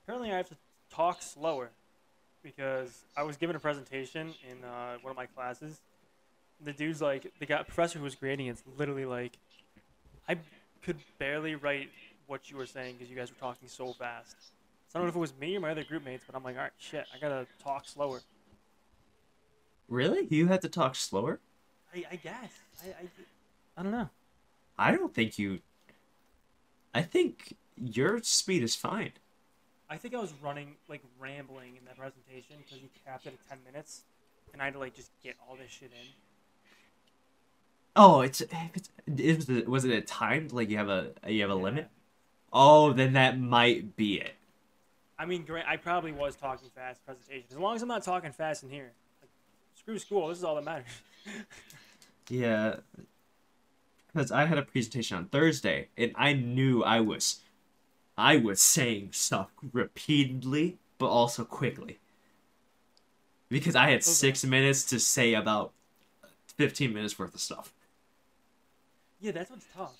[0.03, 0.55] apparently I have to
[0.89, 1.71] talk slower,
[2.41, 5.81] because I was given a presentation in uh, one of my classes.
[6.63, 9.33] The dude's like, the guy professor who was grading it's literally like,
[10.29, 10.37] I
[10.81, 11.89] could barely write
[12.27, 14.37] what you were saying because you guys were talking so fast.
[14.95, 16.55] I don't know if it was me or my other group mates, but I'm like,
[16.55, 18.21] all right, shit, I gotta talk slower.
[19.89, 20.25] Really?
[20.29, 21.41] You had to talk slower?
[21.93, 22.53] I, I guess.
[22.81, 23.09] I, I,
[23.77, 24.09] I don't know.
[24.79, 25.59] I don't think you.
[26.93, 29.11] I think your speed is fine.
[29.89, 33.49] I think I was running like rambling in that presentation because you capped it at
[33.49, 34.03] ten minutes,
[34.53, 36.07] and I had to like just get all this shit in.
[37.97, 41.41] Oh, it's it's it was it was it a timed like you have a you
[41.41, 41.61] have a Yeah.
[41.63, 41.89] limit?
[42.53, 44.35] Oh, then that might be it.
[45.17, 45.63] I mean, great.
[45.67, 47.45] I probably was talking fast presentation.
[47.51, 48.91] As long as I'm not talking fast in here,
[49.21, 49.29] like,
[49.75, 50.27] screw school.
[50.27, 50.87] This is all that matters.
[52.29, 52.77] Yeah.
[54.07, 57.41] Because I had a presentation on Thursday and I knew I was
[58.17, 61.99] I was saying stuff repeatedly but also quickly.
[63.49, 64.01] Because I had Okay.
[64.01, 65.73] six minutes to say about
[66.47, 67.73] fifteen minutes worth of stuff.
[69.19, 69.95] yeah, that's what's tough.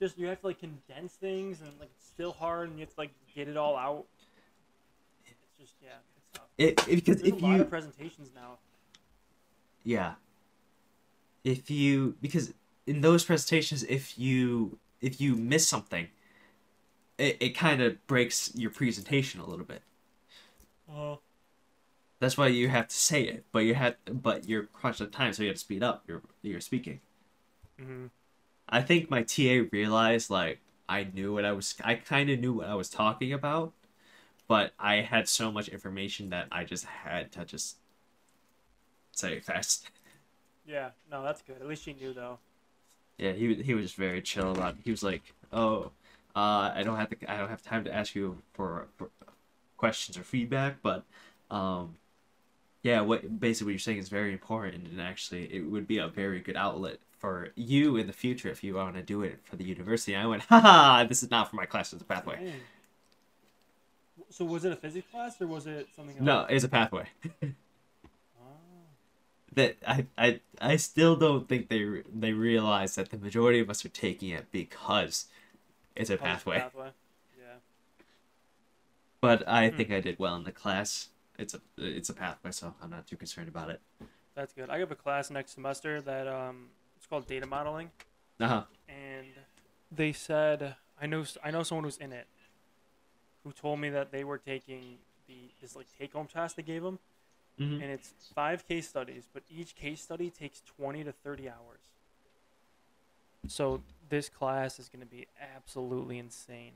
[0.00, 2.94] Just you have to like condense things, and like it's still hard, and you have
[2.94, 4.04] to like get it all out.
[5.26, 6.44] It's just yeah, it's tough.
[6.58, 8.58] It, it- because There's if a lot you of presentations now.
[9.82, 10.14] Yeah.
[11.42, 12.54] If you because
[12.86, 16.08] in those presentations if you if you miss something
[17.18, 19.82] it, it kind of breaks your presentation a little bit.
[20.90, 21.20] Oh.
[22.20, 25.32] That's why you have to say it, but you had but you're crunched on time
[25.32, 27.00] so you have to speed up your your speaking.
[27.78, 28.06] hmm
[28.68, 32.52] I think my TA realized like I knew what I was I kind of knew
[32.54, 33.72] what I was talking about,
[34.48, 37.76] but I had so much information that I just had to just
[39.12, 39.90] say it fast.
[40.66, 40.92] Yeah.
[41.10, 41.56] No, that's good.
[41.60, 42.38] At least she knew though.
[43.18, 44.76] Yeah, he he was very chill about.
[44.76, 44.80] It.
[44.84, 45.90] He was like, "Oh,
[46.34, 47.32] uh, I don't have to.
[47.32, 49.10] I don't have time to ask you for, for
[49.76, 51.04] questions or feedback, but
[51.50, 51.96] um,
[52.82, 56.08] yeah, what basically what you're saying is very important, and actually, it would be a
[56.08, 59.56] very good outlet for you in the future if you want to do it for
[59.56, 60.14] the university.
[60.14, 62.36] I went, haha, this is not for my class, it's a pathway.
[62.36, 62.60] Dang.
[64.28, 66.26] So was it a physics class or was it something else?
[66.26, 67.06] No, it's a pathway.
[67.42, 68.46] Ah.
[69.54, 73.86] that I, I I still don't think they they realize that the majority of us
[73.86, 75.26] are taking it because
[75.96, 76.58] it's a Oh, it's a pathway.
[76.58, 76.88] pathway.
[77.38, 77.56] Yeah.
[79.22, 79.76] But I Hmm.
[79.78, 81.08] think I did well in the class.
[81.38, 83.80] It's a it's a pathway, so I'm not too concerned about it.
[84.34, 84.68] That's good.
[84.68, 86.68] I have a class next semester that um
[87.04, 87.90] it's called data modeling
[88.40, 88.62] Uh huh.
[88.88, 89.26] and
[89.92, 92.26] they said I know I know someone who's in it
[93.44, 94.98] who told me that they were taking
[95.28, 96.98] the this like take home task they gave them
[97.58, 101.80] hmm and it's five case studies, but each case study takes 20 to 30 hours.
[103.48, 105.26] So this class is going to be
[105.56, 106.72] absolutely insane.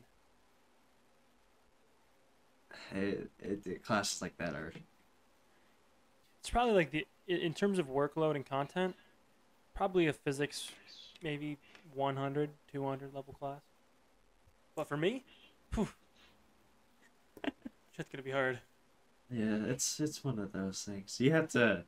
[2.92, 4.72] It, it, it classes like that are
[6.40, 8.96] It's probably like the in terms of workload and content,
[9.78, 10.72] probably a physics
[11.22, 11.56] maybe
[11.94, 13.60] 100, 200 level class.
[14.74, 15.24] But for me,
[15.72, 15.88] phew,
[17.96, 18.58] shit's going to be hard.
[19.30, 19.56] yeah.
[19.66, 21.18] It's it's one of those things.
[21.20, 21.84] You have to.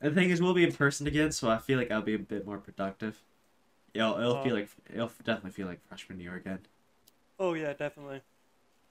[0.00, 2.18] The thing is, we'll be in person again, so I feel like I'll be a
[2.18, 3.22] bit more productive.
[3.94, 4.56] It'll it'll feel Oh.
[4.56, 6.60] like it'll definitely feel like freshman year again.
[7.38, 8.20] Oh yeah, definitely.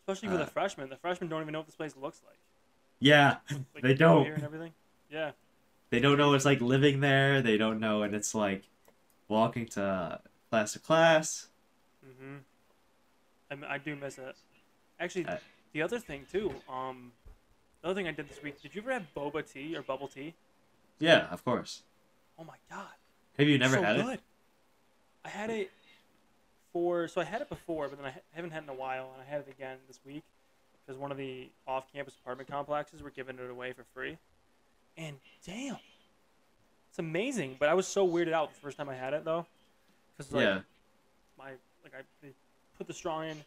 [0.02, 0.90] Especially for Uh, the freshmen.
[0.90, 2.38] The freshmen don't even know what this place looks like.
[3.00, 3.38] Yeah,
[3.74, 4.26] like They don't.
[4.28, 4.74] And everything.
[5.12, 5.32] Yeah.
[5.94, 7.44] They don't know it's like living there.
[7.44, 8.64] They don't know, and it's like
[9.28, 10.20] walking to
[10.50, 11.50] class to class.
[12.04, 13.64] Mm-hmm.
[13.64, 14.36] I do miss it.
[15.00, 15.38] Actually, Uh,
[15.72, 16.52] the other thing too.
[16.68, 17.12] Um,
[17.82, 18.60] the other thing I did this week.
[18.60, 20.34] Did you ever have boba tea or bubble tea?
[20.98, 21.84] Yeah, of course.
[22.40, 22.96] Oh my god.
[23.38, 24.20] Have you never so had good.
[25.24, 25.70] I had it
[26.72, 29.12] for so I had it before, but then I haven't had it in a while,
[29.14, 30.24] and I had it again this week
[30.84, 34.18] because one of the off-campus apartment complexes were giving it away for free.
[34.98, 35.78] And damn,
[36.90, 37.58] it's amazing.
[37.60, 39.46] But I was so weirded out the first time I had it though,
[40.18, 40.60] because like yeah.
[41.38, 41.52] my
[41.84, 42.28] like I
[42.78, 43.38] put the straw in,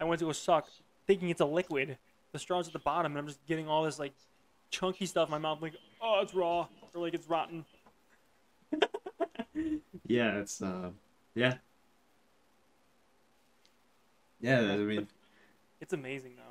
[0.00, 0.68] I went to go suck,
[1.06, 1.98] thinking it's a liquid.
[2.32, 4.12] The straw's at the bottom, and I'm just getting all this like
[4.70, 7.64] chunky stuff in my mouth, like oh it's raw or like it's rotten.
[10.06, 10.90] Yeah, it's uh,
[11.34, 11.54] yeah.
[14.40, 15.08] Yeah, I mean,
[15.80, 16.43] It's amazing though.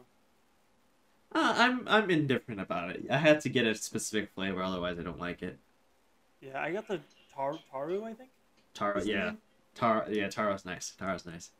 [1.35, 3.05] Uh, I'm I'm indifferent about it.
[3.09, 5.57] I had to get a specific flavor, otherwise I don't like it.
[6.41, 6.99] Yeah, I got the
[7.33, 8.29] tar taru, I think.
[8.73, 9.33] Taro, yeah.
[9.75, 10.93] Taro, yeah, Taro's nice.
[10.97, 11.51] Taro's nice.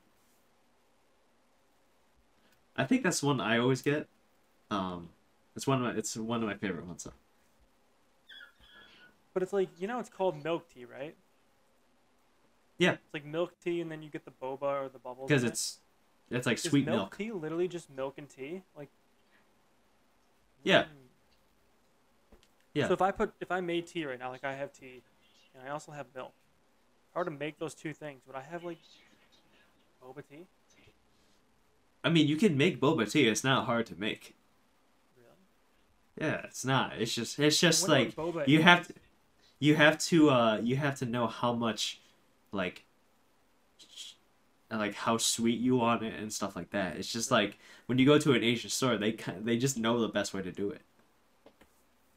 [2.75, 4.07] I think that's one I always get.
[4.71, 5.09] Um,
[5.55, 7.03] it's one of my it's one of my favorite ones.
[7.03, 7.13] Though.
[9.33, 11.15] But it's like you know, it's called milk tea, right?
[12.77, 12.93] Yeah.
[12.93, 15.27] It's like milk tea, and then you get the boba or the bubbles.
[15.27, 15.47] Because it.
[15.47, 15.79] it's
[16.31, 17.17] it's like Is sweet milk, milk.
[17.17, 18.89] tea literally just milk and tea, like.
[20.63, 20.85] Yeah.
[22.73, 22.87] Yeah.
[22.87, 25.03] So if I put if I made tea right now, like I have tea,
[25.53, 26.33] and I also have milk,
[27.11, 28.79] if I were to make those two things, would I have like
[30.01, 30.47] boba tea?
[32.03, 33.27] I mean, you can make boba tea.
[33.27, 34.35] It's not hard to make.
[35.15, 36.31] Really?
[36.31, 36.93] Yeah, it's not.
[36.97, 38.15] It's just it's just like
[38.47, 38.93] you have to
[39.59, 42.01] you have to uh you have to know how much
[42.51, 42.85] like
[44.79, 46.97] like how sweet you want it and stuff like that.
[46.97, 47.57] It's just like
[47.87, 50.51] when you go to an Asian store, they they just know the best way to
[50.51, 50.81] do it.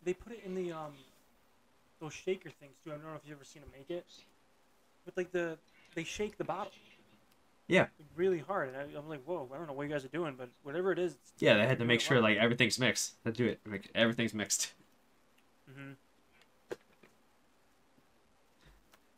[0.05, 0.93] They put it in the um
[2.01, 2.91] those shaker things too.
[2.91, 4.07] I don't know if you've ever seen them make it.
[5.05, 5.59] With like the
[5.95, 6.73] they shake the bottle.
[7.69, 7.81] Yeah.
[7.81, 9.49] Like, really hard, and I, I'm like, whoa!
[9.53, 11.15] I don't know what you guys are doing, but whatever it is.
[11.15, 13.15] It's Yeah, they had to make sure like everything's mixed.
[13.25, 13.61] They do it.
[13.67, 14.73] Make everything's mixed.
[15.69, 15.97] Mhm.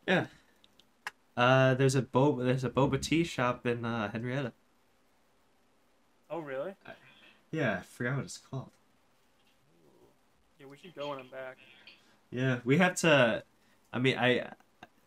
[0.07, 0.25] Yeah.
[1.39, 4.51] Uh, there's a boba there's a boba tea shop in uh, Henrietta.
[6.29, 6.73] Oh really?
[7.49, 8.71] Yeah, I forgot what it's called.
[10.59, 11.55] Yeah, we should go when I'm back.
[12.29, 13.41] Yeah, we have to.
[13.93, 14.51] I mean, I.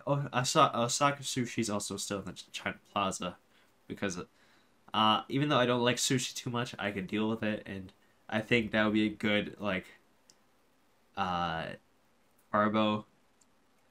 [0.07, 3.37] Oh, I saw Osaka Sushi's also still in the China Plaza,
[3.87, 4.19] because,
[4.95, 7.93] uh, even though I don't like sushi too much, I can deal with it, and
[8.27, 9.85] I think that would be a good like,
[11.15, 11.67] uh,
[12.51, 13.05] carbo,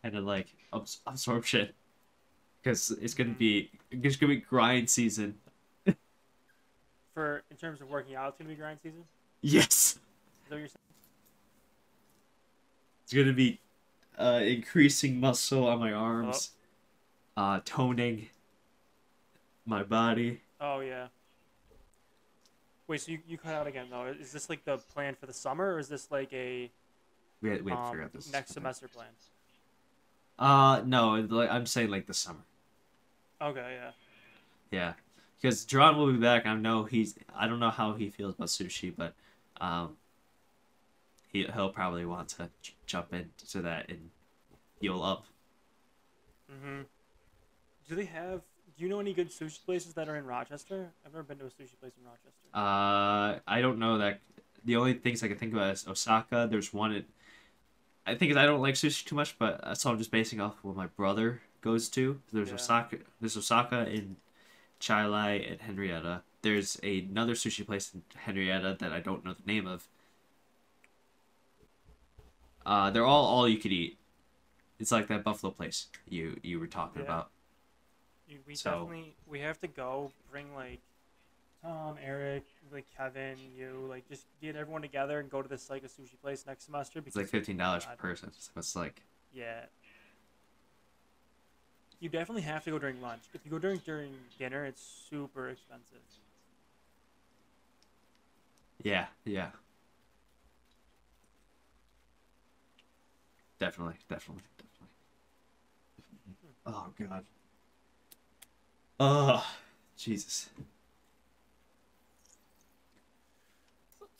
[0.02, 1.70] kind of like abs- absorption,
[2.62, 5.36] because it's gonna be it's gonna be grind season.
[7.14, 9.04] For in terms of working out, it's gonna be grind season.
[9.42, 10.00] Yes, Is
[10.50, 10.78] that what you're saying?
[13.04, 13.60] it's gonna be,
[14.18, 16.52] uh, increasing muscle on my arms,
[17.36, 18.30] uh, toning
[19.66, 20.42] my body.
[20.60, 21.08] Oh yeah.
[22.88, 24.06] Wait, so you, you cut out again though?
[24.20, 26.70] Is this like the plan for the summer, or is this like a
[27.42, 29.08] We had, we had to um, figure out this next semester plan?
[30.38, 32.40] Uh, no, like I'm saying like the summer.
[33.42, 33.92] Okay, yeah.
[34.72, 34.94] Yeah,
[35.42, 36.46] because Jerron will be back.
[36.46, 37.16] I know he's.
[37.36, 39.14] I don't know how he feels about sushi, but
[39.60, 39.98] um,
[41.34, 44.10] he he'll probably want to j- jump into that and
[44.80, 45.26] heal up.
[46.52, 46.82] Mm-hmm.
[47.90, 48.42] Do they have?
[48.78, 50.92] Do you know any good sushi places that are in Rochester?
[51.06, 52.30] I've never been to a sushi place in Rochester.
[52.54, 54.22] Uh, I don't know that.
[54.64, 56.48] The only things I can think about is Osaka.
[56.50, 57.04] There's one.
[58.06, 60.56] I think I don't like sushi too much, but uh, so I'm just basing off
[60.62, 62.22] what my brother goes to.
[62.32, 62.56] There's Yeah.
[62.56, 62.98] Osaka.
[63.20, 64.18] There's Osaka in
[64.80, 66.24] Chili and Henrietta.
[66.42, 69.88] There's another sushi place in Henrietta that I don't know the name of.
[72.66, 73.98] Uh, they're all all you could eat.
[74.80, 77.06] It's like that buffalo place you you were talking Yeah.
[77.08, 77.32] about.
[78.48, 80.12] We So- definitely we have to go.
[80.32, 80.80] Bring like
[81.62, 85.84] Tom, Eric, like Kevin, you like just get everyone together and go to this like
[85.84, 87.02] a sushi place next semester.
[87.02, 88.32] Because, It's like fifteen dollars per person.
[88.34, 89.02] So it's like
[89.34, 89.66] Yeah.
[92.02, 93.22] You definitely have to go during lunch.
[93.34, 96.00] If you go during during dinner, it's super expensive.
[98.84, 99.52] Yeah, yeah.
[103.60, 104.88] Definitely, definitely, definitely.
[106.66, 107.26] Oh god.
[109.00, 109.46] Oh,
[109.96, 110.50] Jesus.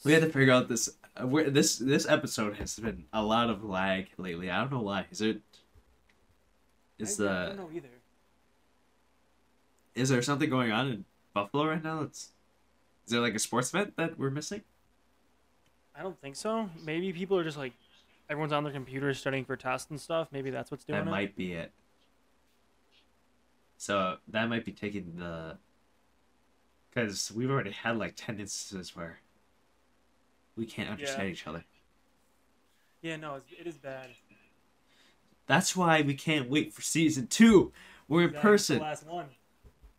[0.04, 0.90] We had to figure out this.
[1.18, 4.52] Uh, this this episode has been a lot of lag lately.
[4.52, 5.06] I don't know why.
[5.12, 5.42] Is it?
[7.02, 7.88] Is I, I the don't know either.
[9.96, 12.02] is there something going on in Buffalo right now?
[12.02, 12.30] That's
[13.06, 14.62] is there like a sports event that we're missing?
[15.96, 16.70] I don't think so.
[16.86, 17.74] Maybe people are just like
[18.30, 20.28] everyone's on their computers studying for tests and stuff.
[20.32, 21.12] Maybe that's what's doing that it.
[21.12, 21.72] might be it.
[23.78, 25.58] So that might be taking the.
[26.90, 29.20] Because we've already had like 10 instances where
[30.58, 31.32] we can't understand Yeah.
[31.34, 31.64] each other.
[33.02, 34.10] Yeah, no, it is bad.
[35.52, 37.74] That's why we can't wait for season two.
[38.08, 38.82] We're in person.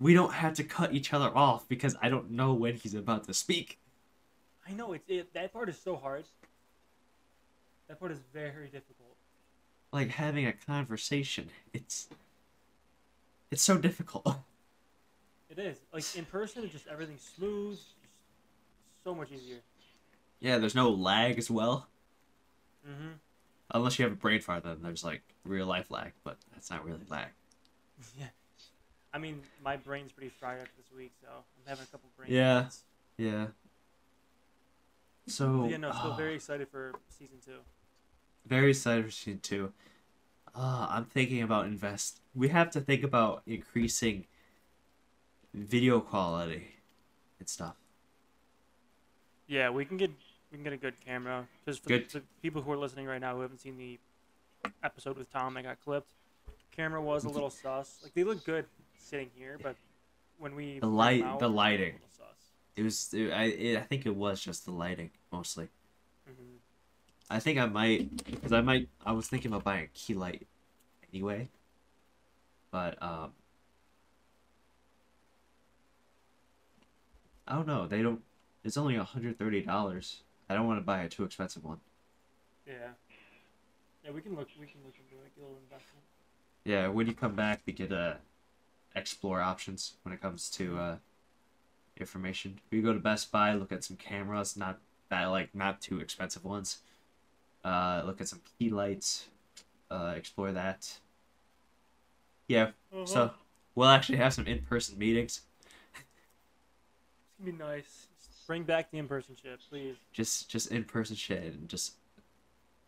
[0.01, 3.25] We don't have to cut each other off because I don't know when he's about
[3.25, 3.79] to speak.
[4.67, 5.35] I know it's it.
[5.35, 6.25] That part is so hard.
[7.87, 9.15] That part is very difficult.
[9.93, 11.51] Like having a conversation.
[11.75, 12.09] It's.
[13.51, 14.27] It's so difficult.
[15.51, 19.59] It is like in person, it's just everything's smooth, just so much easier.
[20.41, 21.89] Yeah, there's no lag as well.
[22.89, 23.11] Mm-hmm.
[23.73, 26.85] Unless you have a brain fart, then there's like real life lag, but that's not
[26.85, 27.29] really lag.
[28.19, 28.27] Yeah.
[29.15, 32.33] I mean, my brain's pretty fried after this week, so I'm having a couple brain.
[32.33, 32.67] Yeah.
[33.19, 33.47] Yeah.
[35.27, 37.59] So But yeah, no, still ah, very excited for season two.
[38.47, 39.73] very excited for season two.
[40.55, 42.21] Uh, I'm thinking about invest.
[42.35, 44.27] We have to think about increasing
[45.55, 46.67] video quality
[47.39, 47.77] and stuff.
[49.47, 50.11] Yeah, we can get
[50.53, 51.89] we can get a good camera because for.
[51.89, 53.99] The, the people who are listening right now who haven't seen the
[54.85, 56.09] episode with Tom that got clipped,
[56.77, 58.01] camera was a little sus.
[58.03, 58.67] Like they look good
[58.99, 59.75] sitting here, but
[60.39, 61.95] when we The light- out, the lighting.
[62.77, 63.13] It was.
[63.13, 63.45] It, I.
[63.45, 65.69] It, I think it was just the lighting mostly.
[66.29, 66.57] Mhm.
[67.29, 68.89] I think I might because I might.
[69.05, 70.47] I was thinking about buying a key light
[71.13, 71.49] anyway,
[72.71, 73.33] but um.
[77.47, 77.87] I don't know.
[77.87, 78.23] They don't.
[78.65, 80.23] It's only hundred thirty dollars.
[80.49, 81.79] I don't want to buy a too expensive one.
[82.67, 82.75] Yeah.
[84.05, 84.49] Yeah, we can look.
[84.59, 85.35] We can look into it.
[85.35, 86.05] Get a little investment.
[86.65, 88.15] Yeah, when you come back, we could uh,
[88.95, 90.97] explore options when it comes to uh,
[91.97, 92.61] information.
[92.71, 94.79] We go to Best Buy, look at some cameras, not
[95.09, 96.79] that like not too expensive ones.
[97.65, 99.29] Uh, look at some key lights,
[99.91, 100.99] uh, explore that.
[102.49, 102.71] Yeah,
[103.05, 103.31] so
[103.75, 105.43] we'll actually have some in-person meetings.
[105.95, 106.03] it's
[107.39, 108.07] gonna be nice.
[108.43, 109.95] Just bring back the in-person shit, please.
[110.13, 111.93] Just just in-person shit and just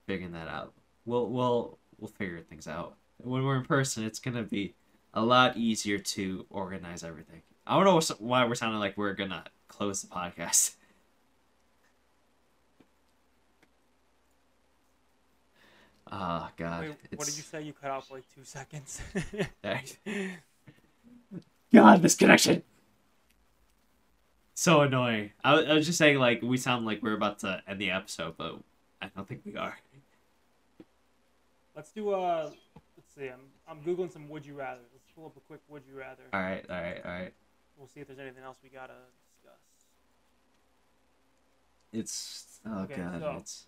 [0.05, 0.73] figuring that out.
[1.07, 2.97] We'll we'll we'll figure things out.
[3.19, 4.75] When we're in person, it's gonna be
[5.13, 7.43] a lot easier to organize everything.
[7.69, 10.75] I don't know why we're sounding like we're gonna close the podcast.
[16.11, 16.81] Oh God!
[16.81, 17.63] Wait, what did you say?
[17.63, 19.01] You cut off like two seconds.
[21.73, 22.65] God, this connection.
[24.55, 25.33] So annoying.
[25.43, 28.37] I, I was just saying, like, we sound like we're about to end the episode,
[28.37, 28.57] but
[29.03, 29.77] I don't think we are.
[31.75, 32.51] let's do uh,
[32.97, 33.29] let's see.
[33.29, 34.81] I'm I'm googling some would you rather.
[34.93, 36.23] Let's pull up a quick would you rather.
[36.33, 37.33] All right, all right, all right.
[37.77, 38.93] We'll see if there's anything else we gotta
[39.33, 39.59] discuss.
[41.93, 43.65] It's oh Okay, god, so- it's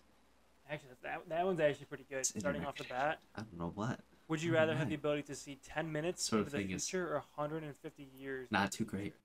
[0.69, 2.25] Actually, that that one's actually pretty good.
[2.25, 3.99] Starting off the bat, I don't know what.
[4.27, 6.71] would you rather have the ability to see 10 minutes Sort of into the thing
[6.75, 8.47] is- future or 150 years?
[8.51, 9.13] Not too great.
[9.13, 9.15] future?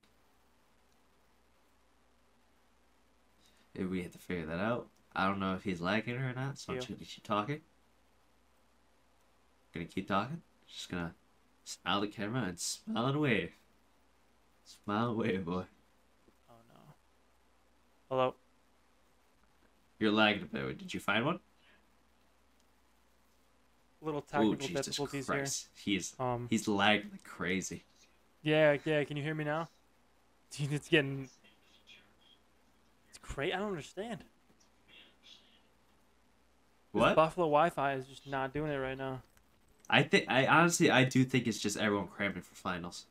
[3.79, 4.89] We have to figure that out.
[5.15, 7.61] I don't know if he's lagging or not, so I'm just gonna keep talking.
[9.75, 10.43] Gonna keep talking.
[10.67, 11.15] Just gonna
[11.65, 13.53] smile at the camera and smile and wave.
[14.65, 15.65] Smile and wave, boy.
[16.49, 16.95] Oh no.
[18.09, 18.35] Hello.
[19.99, 20.79] You're lagging a bit.
[20.79, 21.41] Did you find one?
[24.01, 25.69] Little Ooh, technical Jesus difficulties Christ.
[25.77, 26.27] He's here.
[26.27, 27.85] Um, he's lagged like crazy.
[28.43, 29.05] yeah, yeah.
[29.05, 29.69] Can you hear me now?
[30.51, 31.29] Dude, it's getting.
[33.33, 33.55] It's great.
[33.55, 34.21] I don't understand.
[34.21, 34.67] This
[36.93, 37.17] What?
[37.17, 39.23] Buffalo Wi-Fi is just not doing it right now.
[39.89, 43.07] I think I honestly I do think it's just everyone cramming for finals.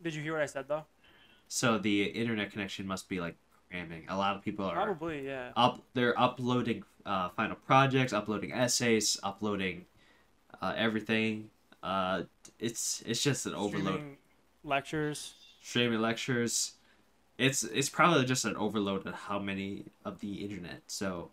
[0.00, 0.84] Did you hear what I said though?
[1.48, 3.34] So the internet connection must be like
[3.68, 4.06] cramming.
[4.08, 5.50] A lot of people are Probably, yeah.
[5.56, 5.82] up.
[5.94, 9.86] They're uploading uh, final projects, uploading essays, uploading
[10.62, 11.50] uh, everything.
[11.82, 12.22] Uh,
[12.60, 14.16] it's it's just an overload.
[14.62, 15.34] Lectures.
[15.60, 16.74] Streaming lectures.
[17.38, 20.82] It's it's probably just an overload of how many of the internet.
[20.86, 21.30] So,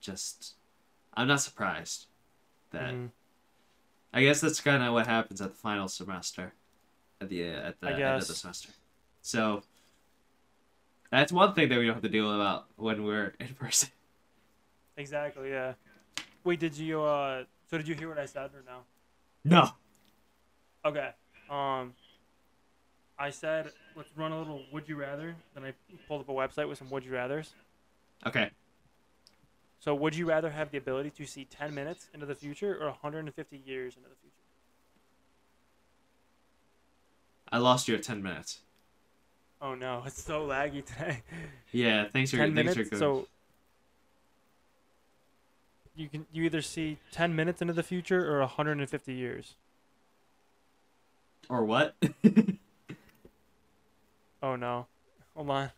[0.00, 0.54] just
[1.14, 2.06] I'm not surprised
[2.70, 3.10] that Mhm.
[4.12, 6.54] I guess that's kind of what happens at the final semester,
[7.20, 8.70] at the at the end of the semester.
[9.22, 9.62] So
[11.10, 13.90] that's one thing that we don't have to deal about when we're in person.
[14.96, 15.74] Exactly, yeah.
[16.44, 17.44] Wait, did you uh?
[17.70, 18.80] So did you hear what I said or no?
[19.44, 19.70] No.
[20.84, 21.10] Okay.
[21.50, 21.94] Um.
[23.18, 25.34] I said let's run a little would you rather.
[25.54, 25.72] Then I
[26.06, 27.54] pulled up a website with some would you rather's.
[28.26, 28.50] Okay.
[29.80, 32.86] So would you rather have the ability to see 10 minutes into the future or
[32.86, 34.34] 150 years into the future?
[37.50, 38.58] I lost you at ten minutes.
[39.60, 41.22] Oh no, it's so laggy today.
[41.72, 42.76] Yeah, thanks for 10 thanks minutes.
[42.76, 42.98] for good.
[42.98, 43.26] So
[45.96, 49.54] you can you either see 10 minutes into the future or 150 years.
[51.48, 51.96] Or what?
[54.42, 54.86] Oh no.
[55.34, 55.70] Hold on.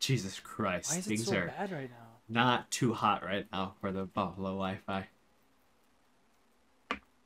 [0.00, 1.96] Jesus Christ, Why is it things so are bad right now?
[2.28, 5.06] not too hot right now for the Buffalo Wi-Fi.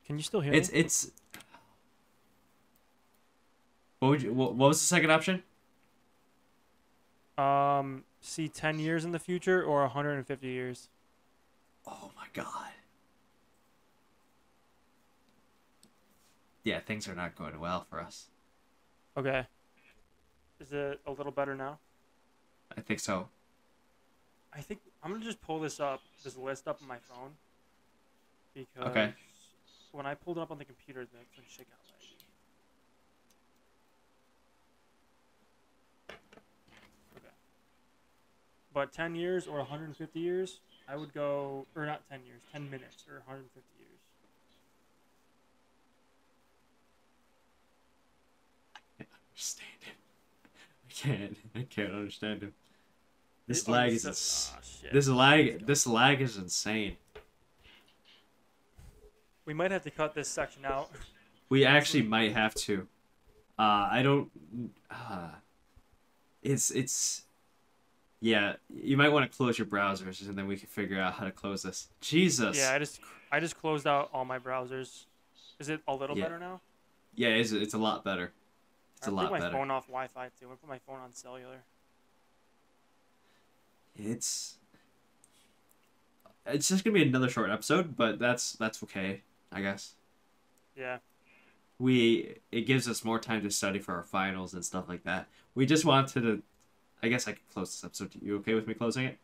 [0.05, 0.79] Can you still hear It's me?
[0.79, 1.11] it's.
[3.99, 4.33] What would you?
[4.33, 5.43] What, what was the second option?
[7.37, 10.89] Um, see 10 years in the future or 150 years.
[11.85, 12.71] Oh my god.
[16.63, 18.27] Yeah, things are not going well for us.
[19.17, 19.45] Okay.
[20.59, 21.79] Is it a little better now?
[22.77, 23.29] I think so.
[24.53, 27.31] I think I'm gonna just pull this up, this list up on my phone,
[28.53, 29.13] because Okay.
[29.91, 32.15] when I pulled it up on the computer, the shit got laggy.
[37.17, 37.27] Okay.
[38.73, 43.05] But 10 years or 150 years, I would go, or not 10 years, 10 minutes
[43.07, 43.89] or 150 years.
[49.39, 49.95] Understand him.
[50.89, 51.37] I can't.
[51.55, 52.53] I can't understand him.
[53.47, 56.97] This Oh, lag is so- ins- ah, this lag this lag is insane.
[59.45, 60.91] We might have to cut this section out.
[61.47, 62.87] We actually might have to.
[63.57, 64.29] Uh, I don't.
[64.91, 65.29] Uh,
[66.43, 67.23] it's it's.
[68.21, 71.23] Yeah, you might want to close your browsers, and then we can figure out how
[71.23, 71.87] to close this.
[72.01, 72.57] Jesus.
[72.57, 72.99] Yeah, I just
[73.31, 75.05] I just closed out all my browsers.
[75.57, 76.25] Is it a little Yeah.
[76.25, 76.59] better now?
[77.15, 78.33] Yeah, it's it's a lot better.
[78.99, 79.51] It's a I lot put my better.
[79.51, 80.47] phone off Wi-Fi too.
[80.51, 81.63] I put my phone on cellular.
[83.95, 84.57] It's.
[86.45, 89.21] It's just gonna be another short episode, but that's that's okay,
[89.51, 89.95] I guess.
[90.75, 90.99] Yeah.
[91.77, 95.27] we it gives us more time to study for our finals and stuff like that.
[95.55, 96.43] We just wanted to
[97.03, 98.11] I guess I could close this episode.
[98.21, 99.17] You okay with me closing it?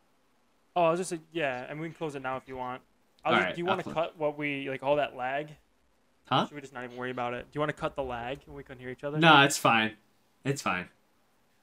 [0.74, 2.82] Oh, I was just yeah, and we can close it now if you want.
[3.24, 5.48] I just, right, do you I'll want to cut what we like all that lag?
[6.26, 6.46] Huh?
[6.46, 7.42] Should we just not even worry about it?
[7.44, 9.18] Do you want to cut the lag when we couldn't hear each other?
[9.18, 9.92] No, it's fine.
[10.44, 10.88] It's fine.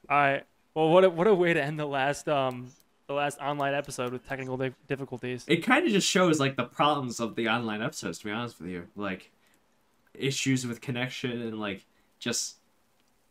[0.09, 0.43] All right.
[0.73, 2.71] Well, what a, what a way to end the last um
[3.07, 5.43] the last online episode with technical di- difficulties.
[5.47, 8.59] It kind of just shows like the problems of the online episodes to be honest
[8.59, 8.87] with you.
[8.95, 9.31] Like
[10.13, 11.85] issues with connection and like
[12.19, 12.57] just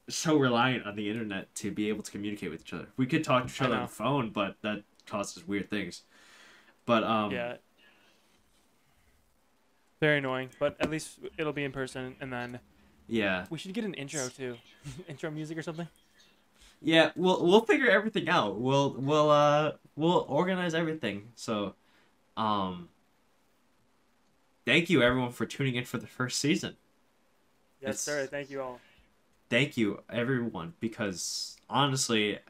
[0.08, 2.88] so reliant on the internet to be able to communicate with each other.
[2.96, 6.02] We could talk to each other on the phone, but that causes weird things.
[6.84, 7.56] But um yeah.
[10.02, 12.58] Very annoying, but at least it'll be in person, and then
[13.06, 13.46] yeah.
[13.50, 14.56] we should get an intro too,
[15.08, 15.86] intro music or something.
[16.80, 18.58] Yeah, we'll we'll figure everything out.
[18.58, 21.28] We'll we'll uh we'll organize everything.
[21.36, 21.76] So,
[22.36, 22.88] um,
[24.66, 26.74] thank you everyone for tuning in for the first season.
[27.80, 28.26] Yes, It's- sir.
[28.26, 28.80] Thank you all.
[29.50, 32.40] Thank you everyone because honestly,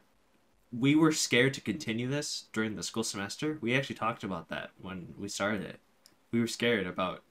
[0.75, 3.59] we were scared to continue this during the school semester.
[3.61, 5.79] We actually talked about that when we started it.
[6.31, 7.21] We were scared about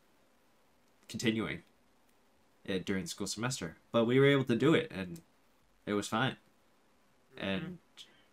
[1.12, 1.62] continuing
[2.64, 5.20] it during the school semester, but we were able to do it, and
[5.86, 6.36] it was fine.
[7.38, 7.78] and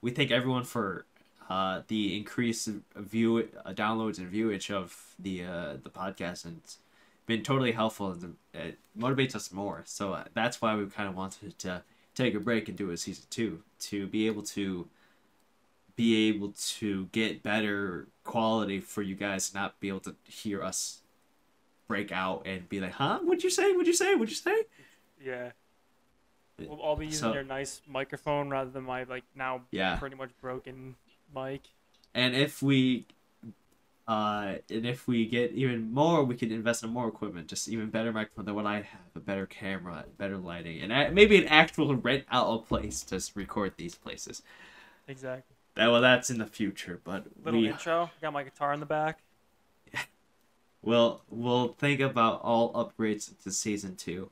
[0.02, 1.06] we thank everyone for
[1.50, 6.78] uh, the increased view uh, downloads and viewage of the uh, the podcast and it's
[7.26, 9.84] been totally helpful and it motivates us more.
[9.86, 11.84] So uh, that's why we kind of wanted to
[12.16, 14.88] take a break and do a season two to be able to
[15.96, 20.99] be able to get better quality for you guys, not be able to hear us
[21.90, 23.20] break out and be like, "Huh?
[23.24, 23.72] What'd you say?
[23.74, 24.14] What'd you say?
[24.16, 24.64] What'd you say?"
[25.22, 25.52] Yeah.
[26.58, 29.98] We'll all be using So- your nice microphone rather than my like now Yeah.
[29.98, 30.96] pretty much broken
[31.36, 31.62] mic.
[32.14, 33.06] And if we,
[34.08, 37.90] uh, and if we get even more, we can invest in more equipment, just even
[37.90, 41.96] better microphone than what I have, a better camera, better lighting, and maybe an actual
[41.96, 44.42] rent out a place to record these places.
[45.08, 45.56] Exactly.
[45.76, 48.10] That well, that's in the future, but Little we intro.
[48.22, 49.20] Got my guitar in the back.
[50.82, 54.30] Will we'll think about all upgrades to season two.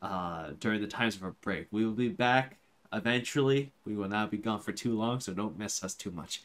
[0.00, 2.58] Uh, during the times of our break, we will be back
[2.92, 3.72] eventually.
[3.84, 6.42] We will not be gone for too long, so don't miss us too much.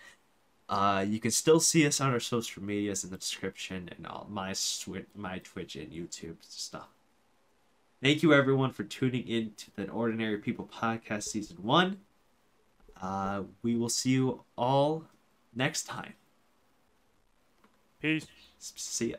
[0.69, 4.27] Uh, you can still see us on our social medias in the description and all
[4.29, 4.53] my
[5.15, 6.89] my Twitch and YouTube stuff.
[8.03, 11.97] Thank you everyone for tuning in to the Ordinary People podcast season one.
[13.01, 15.05] Uh, we will see you all
[15.55, 16.13] next time.
[18.01, 18.27] Peace.
[18.59, 19.15] S- See ya.